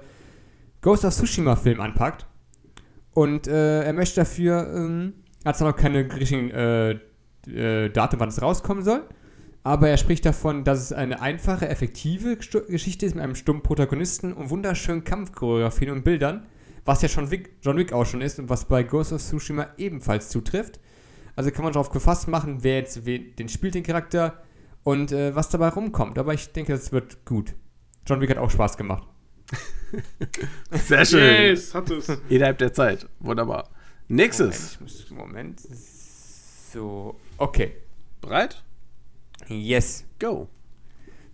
[0.80, 2.26] Ghost of Tsushima Film anpackt.
[3.12, 6.90] Und äh, er möchte dafür, ähm, hat zwar noch keine richtigen äh,
[7.50, 9.02] äh, Datum, wann es rauskommen soll,
[9.64, 14.32] aber er spricht davon, dass es eine einfache, effektive Geschichte ist mit einem stummen Protagonisten
[14.32, 16.46] und wunderschönen Kampfchoreografien und Bildern,
[16.84, 19.66] was ja schon Wick, John Wick auch schon ist und was bei Ghost of Tsushima
[19.76, 20.78] ebenfalls zutrifft.
[21.34, 24.42] Also kann man darauf gefasst machen, wer jetzt den spielt, den Charakter,
[24.82, 26.18] und äh, was dabei rumkommt.
[26.18, 27.54] Aber ich denke, das wird gut.
[28.06, 29.06] John Wick hat auch Spaß gemacht.
[30.70, 31.42] Sehr schön.
[31.42, 32.08] Yes, hat es.
[32.28, 33.08] Innerhalb der Zeit.
[33.20, 33.70] Wunderbar.
[34.08, 34.72] Nächstes.
[34.72, 35.60] Ich muss, Moment.
[36.72, 37.76] So, okay.
[38.20, 38.62] Bereit?
[39.48, 40.04] Yes.
[40.18, 40.48] Go.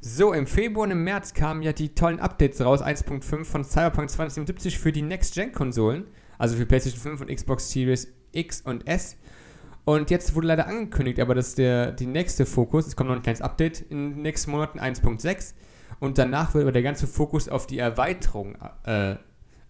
[0.01, 4.11] So, im Februar und im März kamen ja die tollen Updates raus, 1.5 von Cyberpunk
[4.11, 6.05] 2077 für die Next-Gen-Konsolen,
[6.37, 9.17] also für PlayStation 5 und Xbox Series X und S.
[9.85, 12.87] Und jetzt wurde leider angekündigt, aber das ist der die nächste Fokus.
[12.87, 15.55] Es kommt noch ein kleines Update in den nächsten Monaten, 1.6.
[16.01, 19.17] Und danach wird aber der ganze Fokus auf die Erweiterung äh,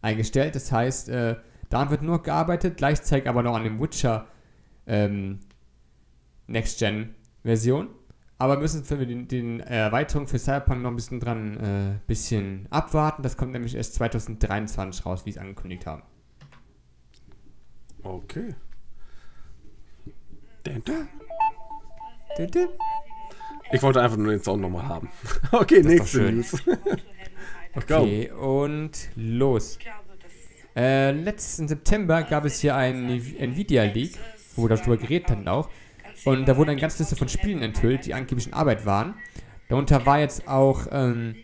[0.02, 0.54] eingestellt.
[0.54, 1.36] Das heißt, äh,
[1.68, 4.28] daran wird nur gearbeitet, gleichzeitig aber noch an dem Witcher
[4.86, 5.40] ähm,
[6.46, 7.88] Next-Gen-Version.
[8.38, 13.22] Aber müssen für den, den Erweiterung für Cyberpunk noch ein bisschen dran äh, bisschen abwarten.
[13.22, 16.02] Das kommt nämlich erst 2023 raus, wie es angekündigt haben.
[18.02, 18.54] Okay.
[23.72, 25.08] Ich wollte einfach nur den Sound nochmal haben.
[25.52, 26.32] Okay, Das nächste.
[26.32, 26.62] News.
[27.76, 29.80] Okay, und los.
[30.76, 34.16] Äh, letzten September gab es hier einen Nvidia-Leak,
[34.54, 35.68] wo wir darüber geredet hatten auch.
[36.24, 39.14] Und da wurde eine ganze Liste von Spielen enthüllt, die angeblich in Arbeit waren.
[39.68, 41.34] Darunter war jetzt auch ähm,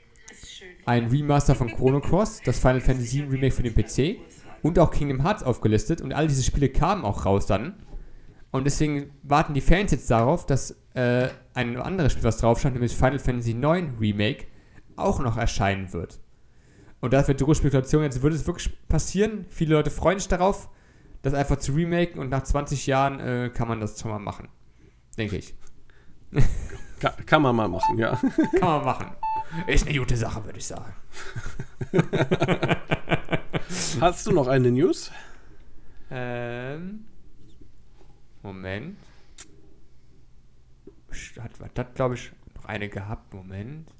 [0.86, 4.20] ein Remaster von Chrono Cross, das Final Fantasy VII Remake für den PC
[4.62, 6.00] und auch Kingdom Hearts aufgelistet.
[6.00, 7.74] Und all diese Spiele kamen auch raus dann.
[8.50, 12.74] Und deswegen warten die Fans jetzt darauf, dass äh, ein anderes Spiel, was drauf stand,
[12.74, 14.46] nämlich Final Fantasy IX Remake,
[14.96, 16.20] auch noch erscheinen wird.
[17.00, 18.02] Und das wird die große Spekulation.
[18.02, 19.46] Jetzt würde es wirklich passieren.
[19.48, 20.68] Viele Leute freuen sich darauf,
[21.22, 24.48] das einfach zu remaken und nach 20 Jahren äh, kann man das schon mal machen.
[25.16, 25.54] Denke ich.
[27.00, 28.16] Ka kann man mal machen, ja.
[28.58, 29.06] Kann man machen.
[29.66, 30.92] Ist eine gute Sache, würde ich sagen.
[34.00, 35.10] Hast du noch eine News?
[36.10, 37.06] Ähm.
[38.42, 38.96] Moment.
[41.40, 43.34] Hat, hat das, glaube ich, noch eine gehabt?
[43.34, 43.90] Moment.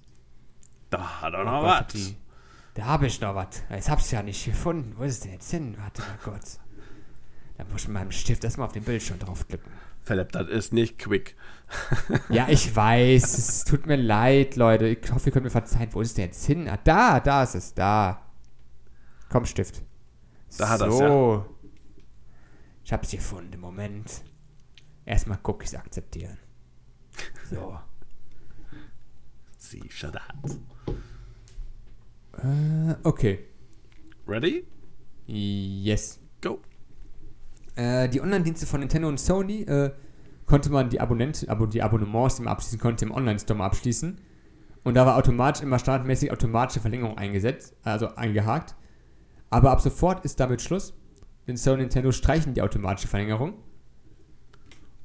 [0.90, 2.14] Da hat er Oh noch was.
[2.74, 3.62] Da habe ich noch was.
[3.68, 4.94] Jetzt hab's ja nicht gefunden.
[4.96, 5.76] Wo ist es denn jetzt hin?
[5.78, 6.60] Warte mal kurz.
[7.58, 9.70] Da muss ich mit meinem Stift erstmal auf den Bildschirm draufklicken.
[10.02, 11.36] Philipp, das ist nicht quick.
[12.30, 13.38] Ja, ich weiß.
[13.38, 14.86] Es tut mir leid, Leute.
[14.88, 15.88] Ich hoffe, ihr könnt mir verzeihen.
[15.92, 16.68] Wo ist es denn jetzt hin?
[16.68, 17.74] Ah, da, da ist es.
[17.74, 18.22] Da.
[19.28, 19.82] Komm, Stift.
[20.58, 21.44] Da hat so.
[22.90, 23.60] Ich hab's gefunden.
[23.60, 24.24] Moment.
[25.06, 26.36] Erstmal Cookies akzeptieren.
[27.48, 27.78] So.
[29.58, 30.58] Sie shut hat.
[32.42, 33.46] Äh, okay.
[34.26, 34.66] Ready?
[35.28, 36.18] Yes.
[36.40, 36.58] Go.
[37.76, 39.92] Äh, die Online-Dienste von Nintendo und Sony äh,
[40.46, 44.20] konnte man die, Abonnent, abo, die Abonnements, die man abschließen konnte, im Online-Store abschließen.
[44.82, 48.74] Und da war automatisch immer standardmäßig automatische Verlängerung eingesetzt, also eingehakt.
[49.48, 50.99] Aber ab sofort ist damit Schluss.
[51.56, 53.54] Sony und Nintendo streichen die automatische Verlängerung.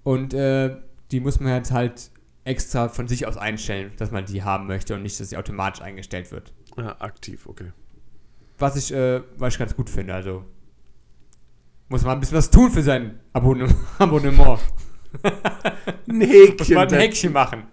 [0.04, 0.78] Und äh,
[1.12, 2.12] die muss man jetzt halt
[2.44, 5.82] extra von sich aus einstellen, dass man die haben möchte und nicht, dass sie automatisch
[5.82, 6.54] eingestellt wird.
[6.78, 7.72] Ja, aktiv, okay.
[8.60, 10.46] Was ich, äh, was ich ganz gut finde, also
[11.90, 13.68] muss man ein bisschen was tun für sein Abonne
[14.00, 14.60] Abonnement.
[16.06, 17.64] Nee, Muss man ein Häkchen machen.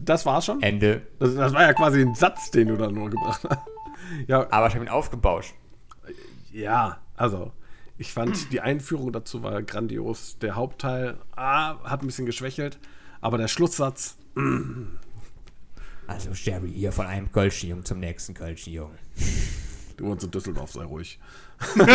[0.00, 0.62] das war's schon?
[0.62, 1.06] Ende.
[1.18, 3.60] Das, das war ja quasi ein Satz, den du da nur gebracht hast.
[4.28, 5.54] Ja, Aber ich habe ihn aufgebauscht.
[6.60, 7.52] Ja, also
[7.98, 10.38] ich fand die Einführung dazu war grandios.
[10.40, 12.78] Der Hauptteil ah, hat ein bisschen geschwächelt,
[13.20, 14.16] aber der Schlusssatz,
[16.06, 18.98] Also Jerry hier von einem Kölschen Jungen zum nächsten Kölschen Jungen.
[19.96, 21.18] du wohnst in Düsseldorf, sei ruhig.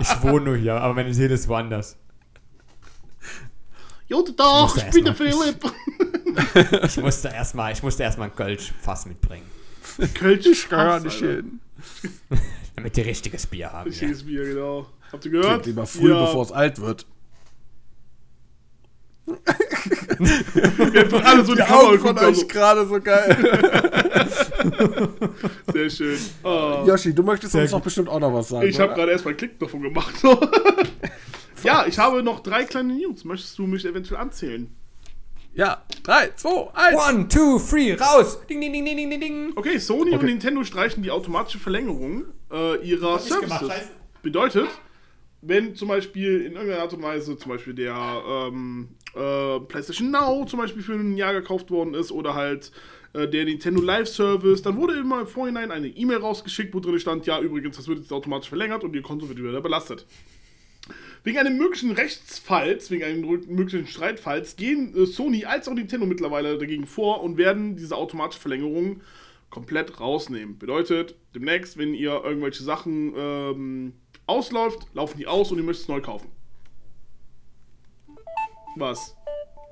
[0.00, 1.96] Ich wohne nur hier, aber meine Seele ist woanders.
[4.08, 6.84] Guten Tag, ich erst bin der mal- ich- Philipp.
[6.84, 9.44] Ich musste erstmal, ich musste erstmal ein Kölsch Fass mitbringen,
[10.14, 11.36] Kölsch Ich gar nicht Alter.
[11.36, 11.60] hin.
[12.76, 13.86] damit die richtiges Bier haben.
[13.86, 13.90] Ja.
[13.90, 14.86] Richtiges Bier, genau.
[15.12, 15.48] Habt ihr gehört?
[15.64, 17.06] Trink lieber früh, Ja, bevor es alt wird.
[20.94, 22.34] einfach alle so in die Kamera geguckt haben.
[22.34, 23.36] so, gerade so geil.
[25.72, 26.18] Sehr schön.
[26.42, 26.84] Oh.
[26.86, 28.66] Yoshi, du möchtest Sehr uns doch bestimmt auch noch was sagen.
[28.66, 30.14] Ich habe gerade erstmal einen Klick davon gemacht.
[31.62, 33.24] ja, ich habe noch drei kleine News.
[33.24, 34.74] Möchtest du mich eventuell anzählen?
[35.52, 36.96] Ja, 3, 2, 1.
[36.96, 38.38] One, two, three, raus!
[38.48, 39.52] Ding, ding, ding, ding, ding, ding, ding.
[39.56, 40.26] Okay, Sony und Okay.
[40.26, 43.68] Nintendo streichen die automatische Verlängerung äh, ihrer gemacht, Services.
[43.68, 43.88] scheiße.
[44.22, 44.68] Bedeutet,
[45.42, 47.94] wenn zum Beispiel in irgendeiner Art und Weise zum Beispiel der
[48.28, 52.70] ähm, äh, PlayStation Now zum Beispiel für ein Jahr gekauft worden ist oder halt
[53.14, 57.00] äh, der Nintendo Live Service, dann wurde immer im Vorhinein eine E-Mail rausgeschickt, wo drin
[57.00, 60.06] stand, ja übrigens, das wird jetzt automatisch verlängert und ihr Konto wird wieder belastet.
[61.22, 66.56] Wegen einem möglichen Rechtsfalls, wegen einem möglichen Streitfalls, gehen äh, Sony als auch Nintendo mittlerweile
[66.58, 69.02] dagegen vor und werden diese automatische Verlängerung
[69.50, 70.58] komplett rausnehmen.
[70.58, 73.92] Bedeutet, demnächst, wenn ihr irgendwelche Sachen ähm,
[74.26, 76.30] ausläuft, laufen die aus und ihr möchtet es neu kaufen.
[78.76, 79.16] Was?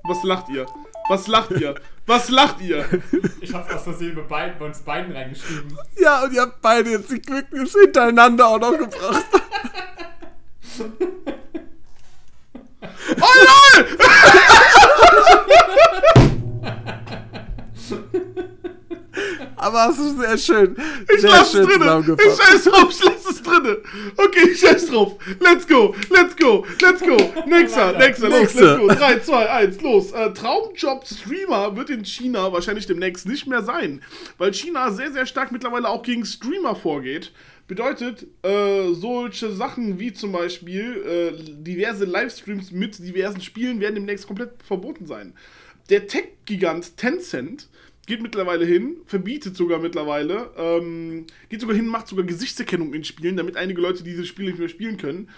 [0.04, 0.66] Was lacht ihr?
[1.08, 1.74] Was lacht ihr?
[2.06, 2.86] Was lacht ihr?
[3.40, 5.78] Ich hab's aus Versehen bei, beiden, bei uns beiden reingeschrieben.
[5.98, 7.22] Ja, und ihr habt beide jetzt die
[7.52, 9.24] News hintereinander auch noch gebracht.
[13.20, 13.98] Oh lol!
[19.56, 20.76] Aber es ist sehr schön.
[21.12, 22.16] Ich sehr lass es drinne.
[22.16, 23.78] Ich scheiß drauf, ich lass es drinne.
[24.16, 25.16] Okay, ich scheiß drauf.
[25.40, 27.16] Let's go, let's go, let's go.
[27.46, 28.78] Nächster, nächster, los, Nächster.
[28.78, 29.06] let's go.
[29.06, 30.12] 3, 2, 1, los.
[30.12, 34.02] Äh, Traumjob-Streamer wird in China wahrscheinlich demnächst nicht mehr sein,
[34.38, 37.32] weil China sehr, sehr stark mittlerweile auch gegen Streamer vorgeht.
[37.68, 44.26] Bedeutet, äh, solche Sachen wie zum Beispiel äh, diverse Livestreams mit diversen Spielen werden demnächst
[44.26, 45.34] komplett verboten sein.
[45.90, 47.68] Der Tech-Gigant Tencent
[48.06, 53.36] geht mittlerweile hin, verbietet sogar mittlerweile, ähm, geht sogar hin, macht sogar Gesichtserkennung in Spielen,
[53.36, 55.28] damit einige Leute diese Spiele nicht mehr spielen können.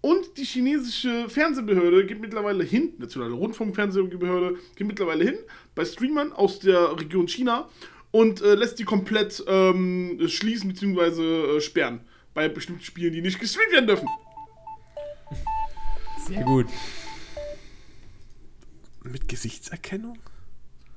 [0.00, 5.38] Und die chinesische Fernsehbehörde geht mittlerweile hin, nationale Rundfunkfernsehbehörde geht mittlerweile hin,
[5.74, 7.68] bei Streamern aus der Region China
[8.10, 11.56] und äh, lässt die komplett ähm, schließen bzw.
[11.56, 12.00] Äh, sperren.
[12.34, 14.08] Bei bestimmten Spielen, die nicht gestreamt werden dürfen.
[16.26, 16.66] Sehr gut.
[19.02, 20.18] Mit Gesichtserkennung?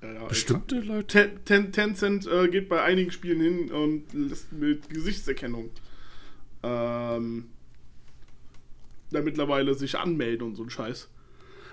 [0.01, 1.07] Ja, ja, Bestimmte Leute?
[1.07, 5.69] Ten, Ten, Tencent äh, geht bei einigen Spielen hin und lässt mit Gesichtserkennung
[6.61, 7.49] ähm,
[9.11, 11.09] da mittlerweile sich anmelden und so ein Scheiß.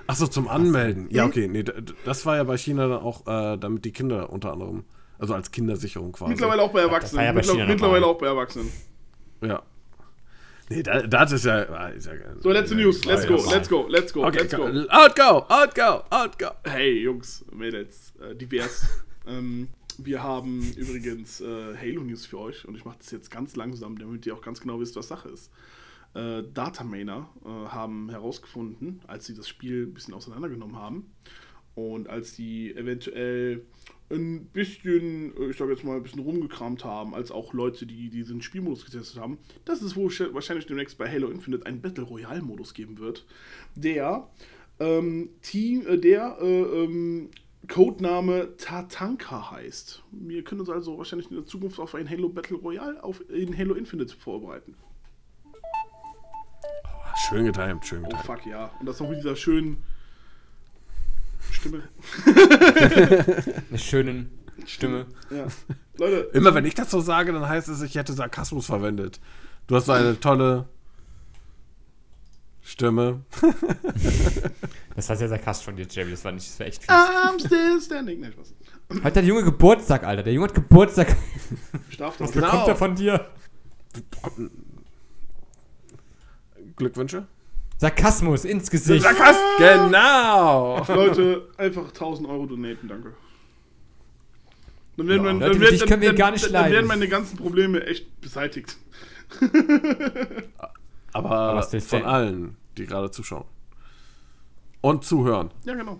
[0.06, 1.08] Achso, zum Anmelden.
[1.10, 1.30] Ja, Mhm.
[1.30, 1.48] okay.
[1.48, 1.64] Nee,
[2.04, 4.84] das war ja bei China dann auch, äh, damit die Kinder unter anderem,
[5.20, 6.30] also als Kindersicherung quasi.
[6.30, 7.18] Mittlerweile auch bei das Erwachsenen.
[7.18, 8.70] war ja bei Mittler- mittlerweile auch bei Erwachsenen.
[9.42, 9.62] Ja.
[10.68, 11.68] Nee, da, das ist ja.
[11.68, 13.04] ah, Ist ja So, letzte ja, News.
[13.04, 14.70] war Let's go, let's go, let's go, Okay, let's go.
[14.70, 14.86] go.
[14.88, 16.46] Out go, out go, out go.
[16.64, 18.86] Hey, Jungs, Mädels, äh, divers.
[19.26, 19.68] ähm,
[19.98, 23.98] wir haben übrigens äh, Halo News für euch und ich mache das jetzt ganz langsam,
[23.98, 25.50] damit ihr auch ganz genau wisst, was Sache ist.
[26.14, 31.10] Äh, Datamainer äh, haben herausgefunden, als sie das Spiel ein bisschen auseinandergenommen haben
[31.74, 33.62] und als sie eventuell
[34.10, 38.10] ein bisschen, äh, ich sage jetzt mal, ein bisschen rumgekramt haben, als auch Leute, die
[38.10, 42.04] diesen Spielmodus getestet haben, dass es wohl sch- wahrscheinlich demnächst bei Halo Infinite einen Battle
[42.04, 43.24] Royale Modus geben wird,
[43.76, 44.28] der
[44.80, 46.44] ähm, Team, äh, der äh,
[46.84, 47.30] ähm,
[47.68, 50.02] Codename Tatanka heißt.
[50.10, 53.56] Wir können uns also wahrscheinlich in der Zukunft auf ein Halo Battle Royale auf, in
[53.56, 54.74] Halo Infinite vorbereiten.
[57.28, 58.24] Schön getimt, schön Oh getimt.
[58.24, 58.72] fuck ja.
[58.80, 59.76] Und das noch mit dieser schönen
[61.60, 61.82] Stimme.
[63.68, 64.26] Eine schöne
[64.66, 65.06] Stimme.
[65.30, 65.46] Ja.
[65.98, 69.20] Leute, Immer wenn ich das so sage, dann heißt es, ich hätte Sarkasmus verwendet.
[69.66, 70.68] Du hast so eine tolle
[72.62, 73.20] Stimme.
[74.96, 76.10] Das war sehr sarkastisch von dir, Jerry.
[76.10, 76.90] Das war nicht, das war echt viel.
[76.94, 78.20] I'm still standing.
[78.20, 78.54] Nein, Spaß.
[78.90, 80.22] Heute hat der Junge Geburtstag, Alter.
[80.24, 81.16] Der Junge hat Geburtstag.
[81.90, 82.20] Straftat.
[82.26, 82.46] Was Genau.
[82.50, 83.26] bekommt er von dir?
[86.76, 87.26] Glückwünsche?
[87.80, 89.02] Sarkasmus ins Gesicht.
[89.02, 89.42] Sarkasmus!
[89.58, 90.84] Genau!
[90.86, 93.14] Leute, einfach 1000 Euro donaten, danke.
[94.98, 97.82] Dann werden, Ja, mein- Leute, dann werden- dann- gar nicht dann, werden meine ganzen Probleme
[97.86, 98.76] echt beseitigt.
[101.12, 102.08] Aber du von denn?
[102.08, 103.44] allen, die gerade zuschauen.
[104.82, 105.50] Und zuhören.
[105.64, 105.98] Ja, genau.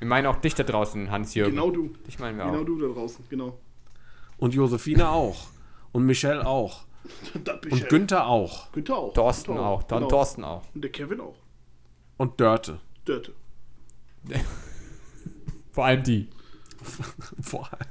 [0.00, 1.52] Wir meinen auch dich da draußen, Hans-Jürgen.
[1.52, 1.94] Genau du.
[2.06, 2.64] Dich meinen wir Genau auch.
[2.64, 3.58] du da draußen, genau.
[4.36, 5.46] Und Josephine auch.
[5.92, 6.84] Und Michelle auch.
[7.34, 7.88] Und ich.
[7.88, 8.72] Günther auch.
[8.72, 9.12] Günther auch.
[9.14, 9.82] Thorsten Günther auch.
[9.84, 10.08] Don Genau.
[10.08, 10.62] Thorsten auch.
[10.74, 11.36] Und der Kevin auch.
[12.16, 12.80] Und Dörte.
[13.04, 13.32] Dörte.
[15.72, 16.28] Vor allem die.
[17.42, 17.88] Vor allem.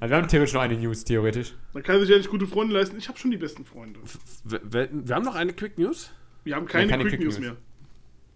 [0.00, 1.54] Also wir haben theoretisch noch eine News, theoretisch.
[1.72, 2.96] Man kann sich ja nicht gute Freunde leisten.
[2.98, 4.00] Ich habe schon die besten Freunde.
[4.44, 6.10] Wir, wir haben noch eine Quick News?
[6.44, 7.48] Wir haben keine, keine Quick, Quick News News.
[7.48, 7.56] mehr.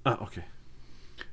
[0.05, 0.43] Ah, okay.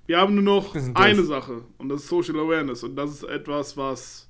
[0.05, 1.63] Wir haben nur noch eine Sache.
[1.77, 2.83] Und das ist Social Awareness.
[2.83, 4.28] Und das ist etwas, was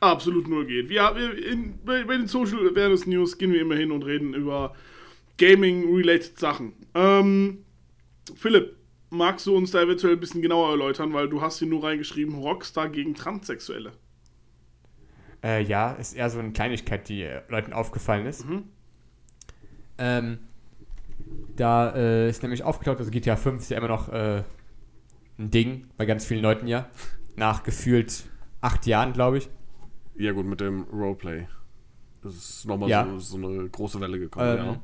[0.00, 0.88] absolut null geht.
[0.88, 4.74] Wir, in, bei, bei den Social Awareness News gehen wir immer hin und reden über
[5.38, 6.72] Gaming-related Sachen.
[6.94, 7.64] Ähm,
[8.34, 8.76] Philipp,
[9.10, 12.34] magst du uns da eventuell ein bisschen genauer erläutern, weil du hast hier nur reingeschrieben,
[12.34, 13.92] Rockstar gegen Transsexuelle.
[15.42, 18.48] Äh, ja, ist eher so eine Kleinigkeit, die äh, Leuten aufgefallen ist.
[18.48, 18.64] Mhm.
[19.98, 20.38] Ähm,
[21.56, 24.42] da äh, ist nämlich aufgetaucht, also GTA 5 ist ja immer noch äh,
[25.38, 26.88] ein Ding bei ganz vielen Leuten ja.
[27.36, 28.24] Nach gefühlt
[28.60, 29.48] acht Jahren, glaube ich.
[30.18, 31.46] Ja, gut, mit dem Roleplay.
[32.22, 33.06] Das ist nochmal Ja.
[33.06, 34.80] so, so eine große Welle gekommen, Ähm, ja.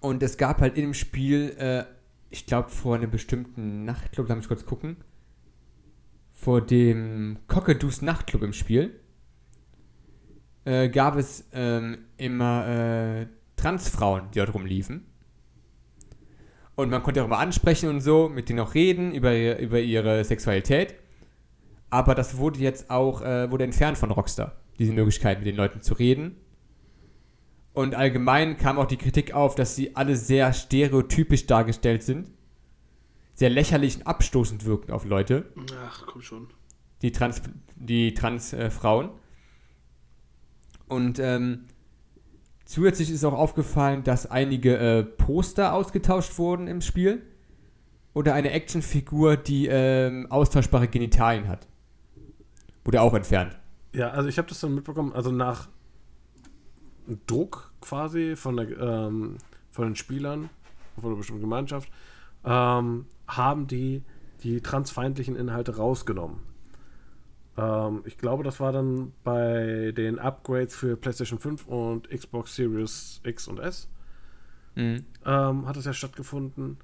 [0.00, 1.84] Und es gab halt in dem Spiel, äh,
[2.30, 4.96] ich glaube vor einer bestimmten Nachtclub, lass mich kurz gucken,
[6.32, 8.98] vor dem Cockadoos Nachtclub im Spiel,
[10.64, 15.04] äh, gab es ähm, immer äh, Transfrauen, die dort rumliefen.
[16.76, 20.24] Und man konnte auch immer ansprechen und so, mit denen auch reden über, über ihre
[20.24, 20.94] Sexualität.
[21.90, 25.80] Aber das wurde jetzt auch, äh, wurde entfernt von Rockstar, diese Möglichkeit, mit den Leuten
[25.82, 26.36] zu reden.
[27.72, 32.30] Und allgemein kam auch die Kritik auf, dass sie alle sehr stereotypisch dargestellt sind.
[33.34, 35.46] sehr lächerlich und abstoßend wirken auf Leute,
[35.86, 36.48] Ach, komm schon.
[37.02, 37.40] die Trans,
[37.76, 39.10] die Trans äh, Frauen.
[40.88, 41.66] Und ähm,
[42.64, 47.22] zusätzlich ist auch aufgefallen, dass einige äh, Poster ausgetauscht wurden im Spiel.
[48.12, 51.68] Oder eine Actionfigur, die ähm, austauschbare Genitalien hat.
[52.88, 53.54] Wurde auch entfernt.
[53.92, 55.68] Ja, also ich habe das dann mitbekommen, also nach
[57.26, 59.36] Druck quasi von, der, ähm,
[59.70, 60.48] von den Spielern,
[60.94, 61.90] von einer bestimmten Gemeinschaft,
[62.46, 64.02] ähm, haben die
[64.42, 66.38] die transfeindlichen Inhalte rausgenommen.
[67.58, 73.20] Ähm, ich glaube, das war dann bei den Upgrades für PlayStation 5 und Xbox Series
[73.22, 73.90] X und S.
[74.76, 75.04] Mhm.
[75.26, 76.78] ähm, hat es ja stattgefunden.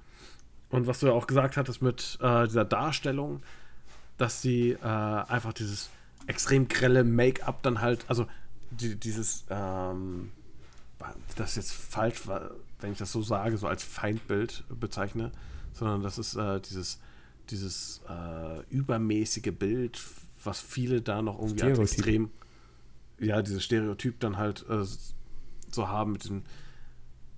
[0.69, 3.41] Und was du ja auch gesagt hattest mit äh, dieser Darstellung,
[4.17, 5.89] dass sie äh, einfach dieses
[6.27, 8.27] extrem grelle Make-up dann halt, also
[8.71, 10.31] die, dieses, ähm,
[11.35, 12.21] das ist jetzt falsch,
[12.79, 15.31] wenn ich das so sage, so als Feindbild bezeichne,
[15.73, 16.99] sondern das ist äh, dieses,
[17.49, 20.01] dieses äh, übermäßige Bild,
[20.43, 22.31] was viele da noch irgendwie als extrem,
[23.19, 24.85] ja, dieses Stereotyp dann halt äh,
[25.71, 26.43] so haben mit diesem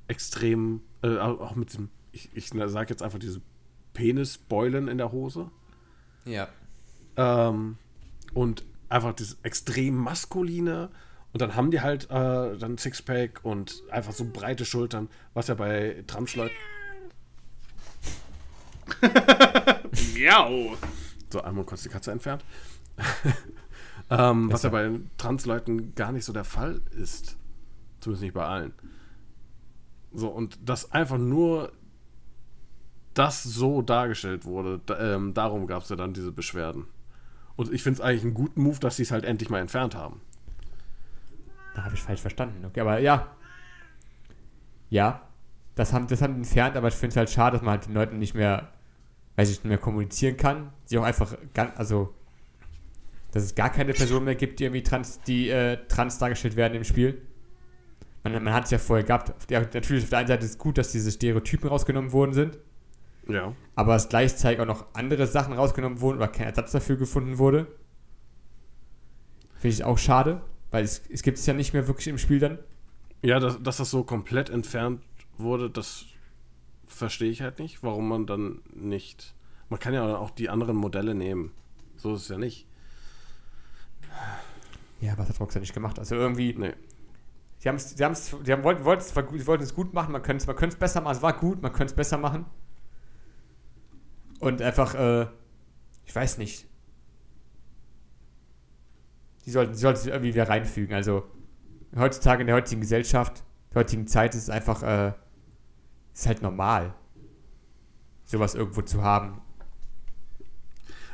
[0.07, 3.41] extrem, äh, auch mit diesem, ich, ich sage jetzt einfach diese
[3.93, 5.51] Penisbeulen in der Hose.
[6.25, 6.47] Ja.
[7.15, 7.77] Ähm,
[8.33, 10.89] und einfach dieses extrem maskuline.
[11.33, 15.55] Und dann haben die halt äh, dann Sixpack und einfach so breite Schultern, was ja
[15.55, 16.55] bei Transleuten.
[20.15, 20.75] Miau.
[21.29, 22.43] So, einmal kurz die Katze entfernt.
[24.09, 27.37] ähm, was ja bei Transleuten gar nicht so der Fall ist.
[27.99, 28.73] Zumindest nicht bei allen.
[30.13, 31.73] So, und dass einfach nur
[33.13, 36.85] das so dargestellt wurde, da, ähm, darum gab es ja dann diese Beschwerden.
[37.57, 39.95] Und ich finde es eigentlich einen guten Move, dass sie es halt endlich mal entfernt
[39.95, 40.21] haben.
[41.75, 42.63] Da habe ich falsch verstanden.
[42.65, 43.35] Okay, aber ja.
[44.89, 45.23] Ja.
[45.75, 47.93] Das haben, das haben entfernt, aber ich finde es halt schade, dass man halt den
[47.93, 48.71] Leuten nicht mehr,
[49.35, 50.71] weiß ich, nicht mehr kommunizieren kann.
[50.85, 52.13] Sie auch einfach ganz, also,
[53.31, 56.75] dass es gar keine Person mehr gibt, die irgendwie trans, die äh, trans dargestellt werden
[56.75, 57.21] im Spiel.
[58.23, 59.29] Man, man hat es ja vorher gehabt.
[59.29, 62.57] Auf natürlich auf der einen Seite ist es gut, dass diese Stereotypen rausgenommen worden sind,
[63.29, 63.53] Ja.
[63.75, 67.67] aber es gleichzeitig auch noch andere Sachen rausgenommen wurden oder kein Ersatz dafür gefunden wurde.
[69.55, 72.39] Finde ich auch schade, weil es, es gibt es ja nicht mehr wirklich im Spiel
[72.39, 72.59] dann.
[73.23, 75.01] Ja, dass, dass das so komplett entfernt
[75.37, 76.05] wurde, das
[76.85, 79.33] verstehe ich halt nicht, warum man dann nicht.
[79.69, 81.51] Man kann ja auch die anderen Modelle nehmen.
[81.97, 82.67] So ist es ja nicht.
[85.01, 85.99] Ja, was hat Rockstar nicht gemacht?
[85.99, 86.73] Also irgendwie, Nee.
[87.59, 89.15] sie haben es, sie haben's, sie haben, wollten, wollten, es,
[89.47, 91.61] wollten es gut machen, man könnte es man könnte es besser machen, es war gut,
[91.61, 92.45] man könnte es besser machen.
[94.39, 95.27] Und einfach, äh,
[96.05, 96.67] ich weiß nicht.
[99.43, 100.93] Sie sollten, sie sollten es irgendwie wieder reinfügen.
[100.95, 101.23] Also
[101.95, 105.13] heutzutage in der heutigen Gesellschaft, der heutigen Zeit ist es einfach, äh,
[106.13, 106.93] ist halt normal,
[108.25, 109.41] sowas irgendwo zu haben.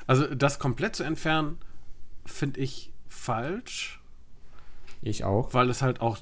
[0.07, 1.59] Also das komplett zu entfernen,
[2.25, 4.01] finde ich falsch,
[5.01, 5.53] Ich auch.
[5.53, 6.17] weil es halt auch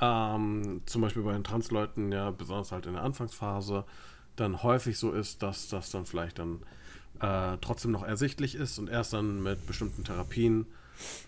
[0.00, 3.84] ähm, zum Beispiel bei den Transleuten ja besonders halt in der Anfangsphase
[4.36, 6.62] dann häufig so ist, dass das dann vielleicht dann
[7.20, 10.66] äh, trotzdem noch ersichtlich ist und erst dann mit bestimmten Therapien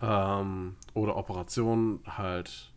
[0.03, 2.73] ähm, oder Operationen halt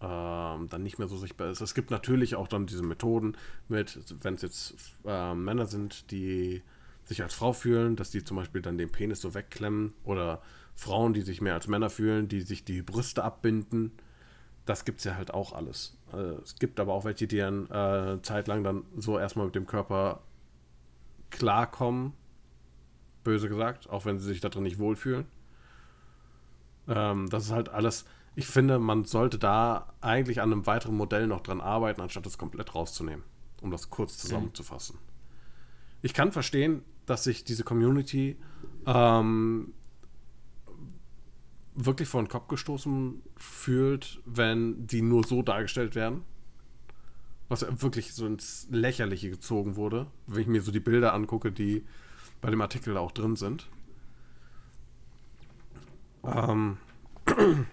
[0.00, 1.60] ähm, dann nicht mehr so sichtbar ist.
[1.60, 3.36] Es gibt natürlich auch dann diese Methoden
[3.68, 4.74] mit, wenn es jetzt
[5.04, 6.62] äh, Männer sind, die
[7.04, 10.42] sich als Frau fühlen, dass die zum Beispiel dann den Penis so wegklemmen oder
[10.74, 13.92] Frauen, die sich mehr als Männer fühlen, die sich die Brüste abbinden.
[14.64, 15.96] Das gibt es ja halt auch alles.
[16.12, 19.66] Äh, es gibt aber auch welche, die dann äh, zeitlang dann so erstmal mit dem
[19.66, 20.20] Körper
[21.30, 22.12] klarkommen,
[23.24, 25.26] böse gesagt, auch wenn sie sich da drin nicht wohlfühlen.
[26.88, 28.04] Ähm, das ist halt alles.
[28.34, 32.38] Ich finde, man sollte da eigentlich an einem weiteren Modell noch dran arbeiten, anstatt es
[32.38, 33.24] komplett rauszunehmen,
[33.60, 34.98] um das kurz zusammenzufassen.
[36.02, 38.38] Ich kann verstehen, dass sich diese Community
[38.86, 39.74] ähm,
[41.74, 46.22] wirklich vor den Kopf gestoßen fühlt, wenn die nur so dargestellt werden.
[47.48, 51.84] Was wirklich so ins Lächerliche gezogen wurde, wenn ich mir so die Bilder angucke, die
[52.40, 53.68] bei dem Artikel auch drin sind.
[56.24, 56.78] Ähm,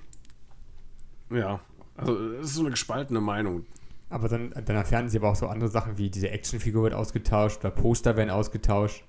[1.30, 1.62] ja,
[1.96, 3.66] also es ist so eine gespaltene Meinung.
[4.10, 7.60] Aber dann, dann erfahren sie aber auch so andere Sachen wie diese Actionfigur wird ausgetauscht
[7.60, 9.04] oder Poster werden ausgetauscht.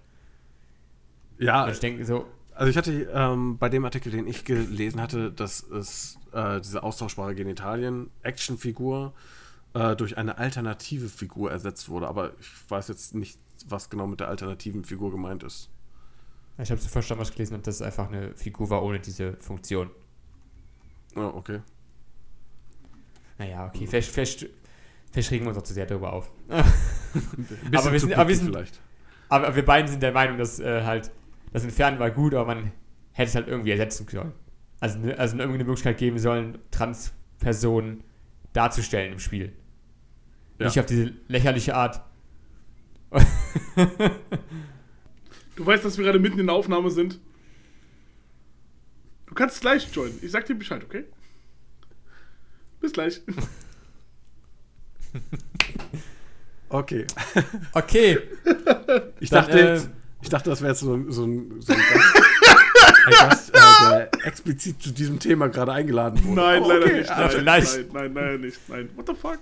[1.38, 5.00] Ja, Und ich denke so, Also ich hatte ähm, bei dem Artikel, den ich gelesen
[5.00, 9.14] hatte, dass es äh, diese austauschbare Genitalien-Actionfigur
[9.74, 12.08] äh, durch eine alternative Figur ersetzt wurde.
[12.08, 13.38] Aber ich weiß jetzt nicht,
[13.68, 15.70] was genau mit der alternativen Figur gemeint ist.
[16.58, 19.90] ich habe zuvor was gelesen und dass es einfach eine Figur war ohne diese Funktion.
[21.16, 21.60] Ja, okay.
[23.38, 24.46] Naja, okay, vielleicht, vielleicht,
[25.12, 26.30] vielleicht regen wir uns auch zu sehr darüber auf.
[26.48, 28.80] Aber wir sind- aber wir sind- vielleicht.
[29.28, 31.10] Aber wir beiden sind der Meinung, dass äh, halt
[31.52, 32.72] das Entfernen war gut, aber man
[33.12, 34.32] hätte es halt irgendwie ersetzen sollen.
[34.80, 38.02] Also, ne- also irgendwie eine Möglichkeit geben sollen, Transpersonen
[38.52, 39.52] darzustellen im Spiel.
[40.58, 40.66] Ja.
[40.66, 42.02] Nicht auf diese lächerliche Art.
[45.56, 47.18] Du weißt, dass wir gerade mitten in der Aufnahme sind.
[49.26, 50.18] Du kannst gleich joinen.
[50.22, 51.04] Ich sag dir Bescheid, okay?
[52.80, 53.20] Bis gleich.
[56.70, 57.04] Okay.
[57.72, 58.18] Okay,
[59.18, 59.90] Ich Dann, dachte, äh, jetzt,
[60.22, 62.16] ich dachte, das wäre jetzt so, ein- so ein, so ein Gast,
[63.06, 63.52] ein Gast äh,
[63.90, 66.40] der explizit zu diesem Thema gerade eingeladen wurde.
[66.40, 67.10] Nein, Aber leider okay, nicht.
[67.10, 67.92] Nein, vielleicht.
[67.92, 68.68] Nein, nein, nein, nicht.
[68.68, 68.90] Nein.
[68.96, 69.38] What the fuck?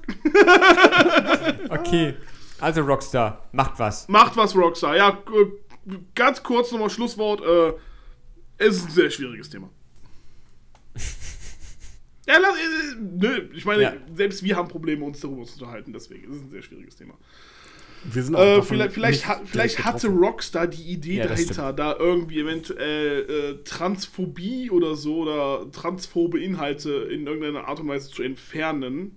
[1.71, 2.15] okay.
[2.61, 4.09] Also Rockstar, macht was.
[4.09, 4.97] Macht was, Rockstar.
[4.97, 7.41] Ja, äh, ganz kurz nochmal Schlusswort.
[7.41, 7.79] Äh,
[8.59, 9.69] es ist ein sehr schwieriges Thema.
[12.27, 13.93] Ja, lass, äh, nö, ich meine, Ja.
[14.15, 17.15] selbst wir haben Probleme, uns darüber zu unterhalten, deswegen ist es ein sehr schwieriges Thema.
[18.05, 20.09] Wir sind auch Äh, vielleicht vielleicht, vielleicht hatte.
[20.09, 26.91] Rockstar die Idee Ja, dahinter, da irgendwie eventuell äh, Transphobie oder so oder transphobe Inhalte
[26.93, 29.17] in irgendeiner Art und Weise zu entfernen.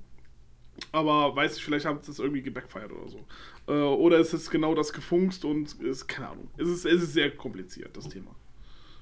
[0.91, 3.25] Aber weiß ich, vielleicht hat das irgendwie gebackfired oder so.
[3.67, 6.49] Äh, oder ist es genau das gefunkt und ist, keine Ahnung.
[6.57, 8.35] Es ist, es ist sehr kompliziert, das Thema.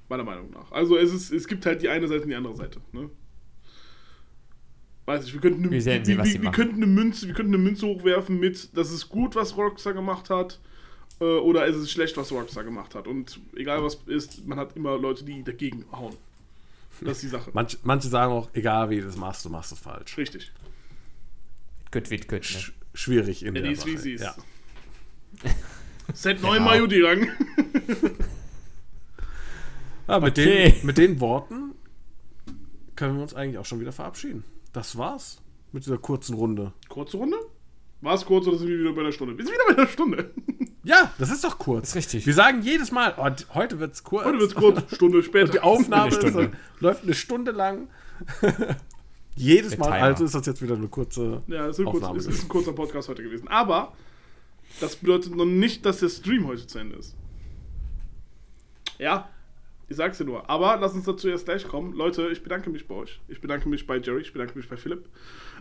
[0.10, 0.72] Meiner Meinung nach.
[0.72, 2.82] Also es, ist, es gibt halt die eine Seite und die andere Seite.
[2.92, 3.10] Ne?
[5.10, 7.34] Weiß ich, wir könnten, eine, Wir sehen wir, was wir, wir könnten eine Münze, wir
[7.34, 10.60] könnten eine Münze hochwerfen mit, das ist gut, was Rockstar gemacht hat,
[11.20, 13.08] äh, oder ist es schlecht, was Rockstar gemacht hat.
[13.08, 16.16] Und egal was ist, man hat immer Leute, die dagegen hauen.
[17.02, 17.50] Das ist die Sache.
[17.56, 20.16] Manch, manche sagen auch, egal wie du das machst, du machst es falsch.
[20.16, 20.52] Richtig.
[21.92, 22.42] Gut, wird gut.
[22.42, 22.44] Ne?
[22.44, 24.10] Sch schwierig in Ja, der die ist, wie Sache.
[24.12, 24.22] ist.
[24.22, 24.36] Ja.
[26.14, 26.66] Set 9 Genau.
[26.70, 27.28] Mayu Dirang.
[30.08, 30.72] Ja, mit, Okay.
[30.72, 31.72] den, mit den Worten
[32.96, 34.44] können wir uns eigentlich auch schon wieder verabschieden.
[34.74, 35.42] Das war's
[35.72, 36.74] mit dieser kurzen Runde.
[36.88, 37.38] Kurze Runde?
[38.02, 39.38] War es kurz oder sind wir wieder bei einer Stunde?
[39.38, 40.32] Wir sind wieder bei einer Stunde.
[40.84, 41.90] Ja, das ist doch kurz.
[41.90, 42.26] Ist richtig.
[42.26, 44.26] Wir sagen jedes Mal, oh, heute wird's kurz.
[44.26, 45.46] Heute wird es kurz, Stunde später.
[45.46, 46.42] Und die Aufnahme Eine.
[46.44, 47.90] Ist, läuft eine Stunde lang.
[49.36, 50.00] jedes Der Mal.
[50.02, 51.44] Also ist das jetzt wieder eine kurze.
[51.48, 53.48] Ja, es ist, ein kurz, ist ein kurzer Podcast heute gewesen.
[53.50, 53.94] Aber
[54.80, 57.16] das bedeutet noch nicht, dass der Stream heute zu Ende ist.
[58.98, 59.30] Ja,
[59.90, 60.50] ich sag's dir nur.
[60.50, 61.94] Aber lass uns dazu erst gleich kommen.
[61.94, 63.20] Leute, ich bedanke mich bei euch.
[63.28, 65.10] Ich bedanke mich bei Jerry, ich bedanke mich bei Philipp.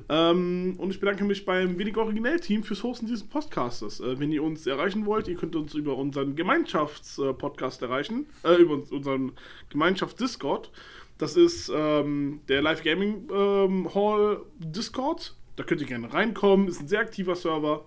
[0.08, 4.00] Ähm, und ich bedanke mich beim Wenig Originell-Team fürs Hosten dieses Podcastes.
[4.00, 8.74] Äh, wenn ihr uns erreichen wollt, ihr könnt uns über unseren Gemeinschaftspodcast erreichen, äh, über
[8.74, 9.32] uns- unseren
[9.70, 10.70] Gemeinschafts-Discord.
[11.18, 15.34] Das ist ähm, der Live Gaming ähm, Hall Discord.
[15.56, 16.68] Da könnt ihr gerne reinkommen.
[16.68, 17.84] Ist ein sehr aktiver Server.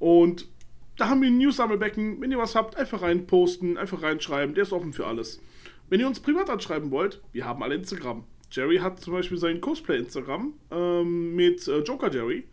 [0.00, 0.48] Und
[0.96, 2.20] da haben wir ein News-Sammelbecken.
[2.20, 4.54] Wenn ihr was habt, einfach reinposten, einfach reinschreiben.
[4.54, 5.40] Der ist offen für alles.
[5.94, 8.24] Wenn ihr uns privat anschreiben wollt, wir haben alle Instagram.
[8.50, 12.48] Jerry hat zum Beispiel sein Cosplay-Instagram ähm, mit äh, Joker Jerry.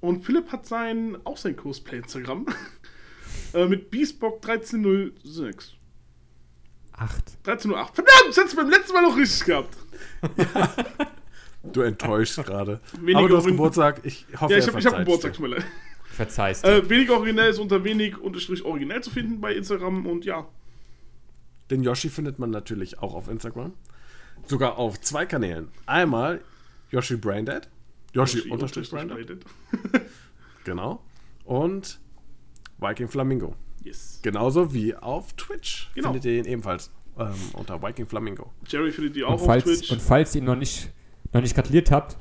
[0.00, 2.46] Und Philipp hat sein, auch sein Cosplay-Instagram
[3.54, 5.72] äh, mit Beastbock1306.
[6.92, 7.36] Acht.
[7.44, 7.96] 1308.
[7.96, 9.76] Verdammt, ich hätte es beim letzten Mal noch richtig gehabt.
[11.64, 12.80] Du enttäuschst gerade.
[13.14, 14.00] Aber du hast Geburtstag.
[14.04, 15.64] Ich hoffe, Ja, ich habe ich hab verzeiht Geburtstag, tut mir leid.
[16.04, 16.64] Verzeihst.
[16.64, 20.46] Äh, wenig originell ist unter wenig unterstrich originell zu finden bei Instagram und ja.
[21.70, 23.72] Den Yoshi findet man natürlich auch auf Instagram.
[24.46, 25.68] Sogar auf zwei Kanälen.
[25.86, 26.40] Einmal
[26.90, 27.68] Yoshi Braindead.
[28.12, 29.26] Yoshi, unterstrich Braindead.
[29.26, 30.02] Braindead.
[30.64, 31.00] Genau.
[31.44, 32.00] Und
[32.78, 33.54] Viking Flamingo.
[33.84, 34.18] Yes.
[34.22, 35.90] Genauso wie auf Twitch.
[35.94, 36.08] Genau.
[36.08, 38.52] Findet ihr ihn ebenfalls ähm, unter Viking Flamingo.
[38.66, 39.90] Jerry findet ihr und, auch auf falls, Twitch.
[39.92, 40.90] und falls ihr ihn noch nicht,
[41.32, 42.16] noch nicht gratuliert habt,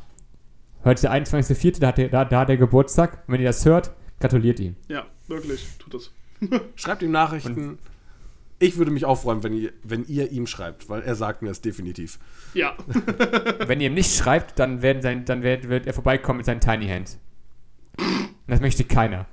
[0.83, 3.23] heute ist der 21.04., da, hat er- da, da hat er Geburtstag.
[3.27, 4.75] Wenn ihr das hört, gratuliert ihm.
[4.89, 6.11] ja, wirklich, tut das.
[6.75, 7.79] Schreibt ihm Nachrichten.
[8.57, 11.49] Ich würde mich auch freuen, wenn ihr, wenn ihr ihm schreibt, weil er sagt mir
[11.49, 12.19] es definitiv.
[12.53, 12.77] Ja,
[13.67, 16.61] Wenn ihr ihm nicht schreibt, dann, werden sein, dann wird, wird er vorbeikommen mit seinen
[16.61, 17.19] Tiny Hands.
[17.97, 19.27] Und das möchte keiner.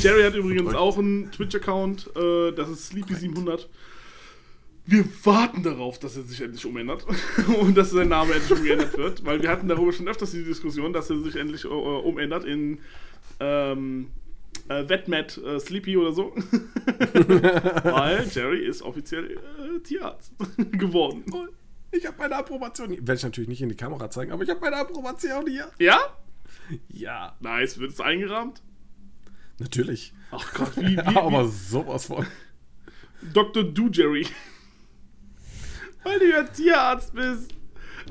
[0.00, 3.66] Jerry hat übrigens auch einen Twitch-Account, äh, das ist Sleepy700.
[4.86, 7.04] Wir warten darauf, dass er sich endlich umändert
[7.60, 10.92] und dass sein Name endlich umgeändert wird, weil wir hatten darüber schon öfters die Diskussion,
[10.92, 12.78] dass er sich endlich äh, umändert in
[13.40, 14.10] ähm,
[14.68, 16.34] äh, Wetmat äh, Sleepy oder so.
[17.84, 20.32] weil Jerry ist offiziell äh, Tierarzt
[20.72, 21.24] geworden.
[21.90, 22.90] Ich habe meine Approbation.
[22.90, 25.70] Werde ich natürlich nicht in die Kamera zeigen, aber ich habe meine Approbation hier.
[25.78, 25.98] Ja?
[26.88, 28.62] Ja, Nice, wird es eingerahmt?
[29.58, 30.12] natürlich.
[30.30, 32.26] Ach Gott, wie, wie, aber wie sowas von.
[33.32, 33.64] Dr.
[33.64, 34.26] Du Jerry.
[36.04, 37.52] Weil du ja Tierarzt bist.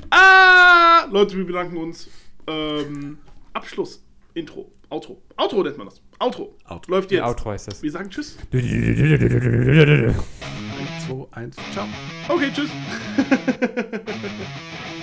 [0.09, 1.05] Ah!
[1.09, 2.09] Leute, wir bedanken uns.
[2.47, 3.19] Ähm,
[3.53, 4.03] Abschluss.
[4.33, 4.71] Intro.
[4.89, 5.21] Outro.
[5.37, 6.01] Outro nennt man das.
[6.19, 6.53] Outro.
[6.67, 6.91] Outro.
[6.91, 7.23] Läuft jetzt.
[7.23, 7.83] Outro ist das.
[7.83, 8.37] Wir sagen Tschüss.
[8.51, 8.63] 1,
[11.07, 11.87] 2, 1, ciao.
[12.27, 12.69] Okay, Tschüss.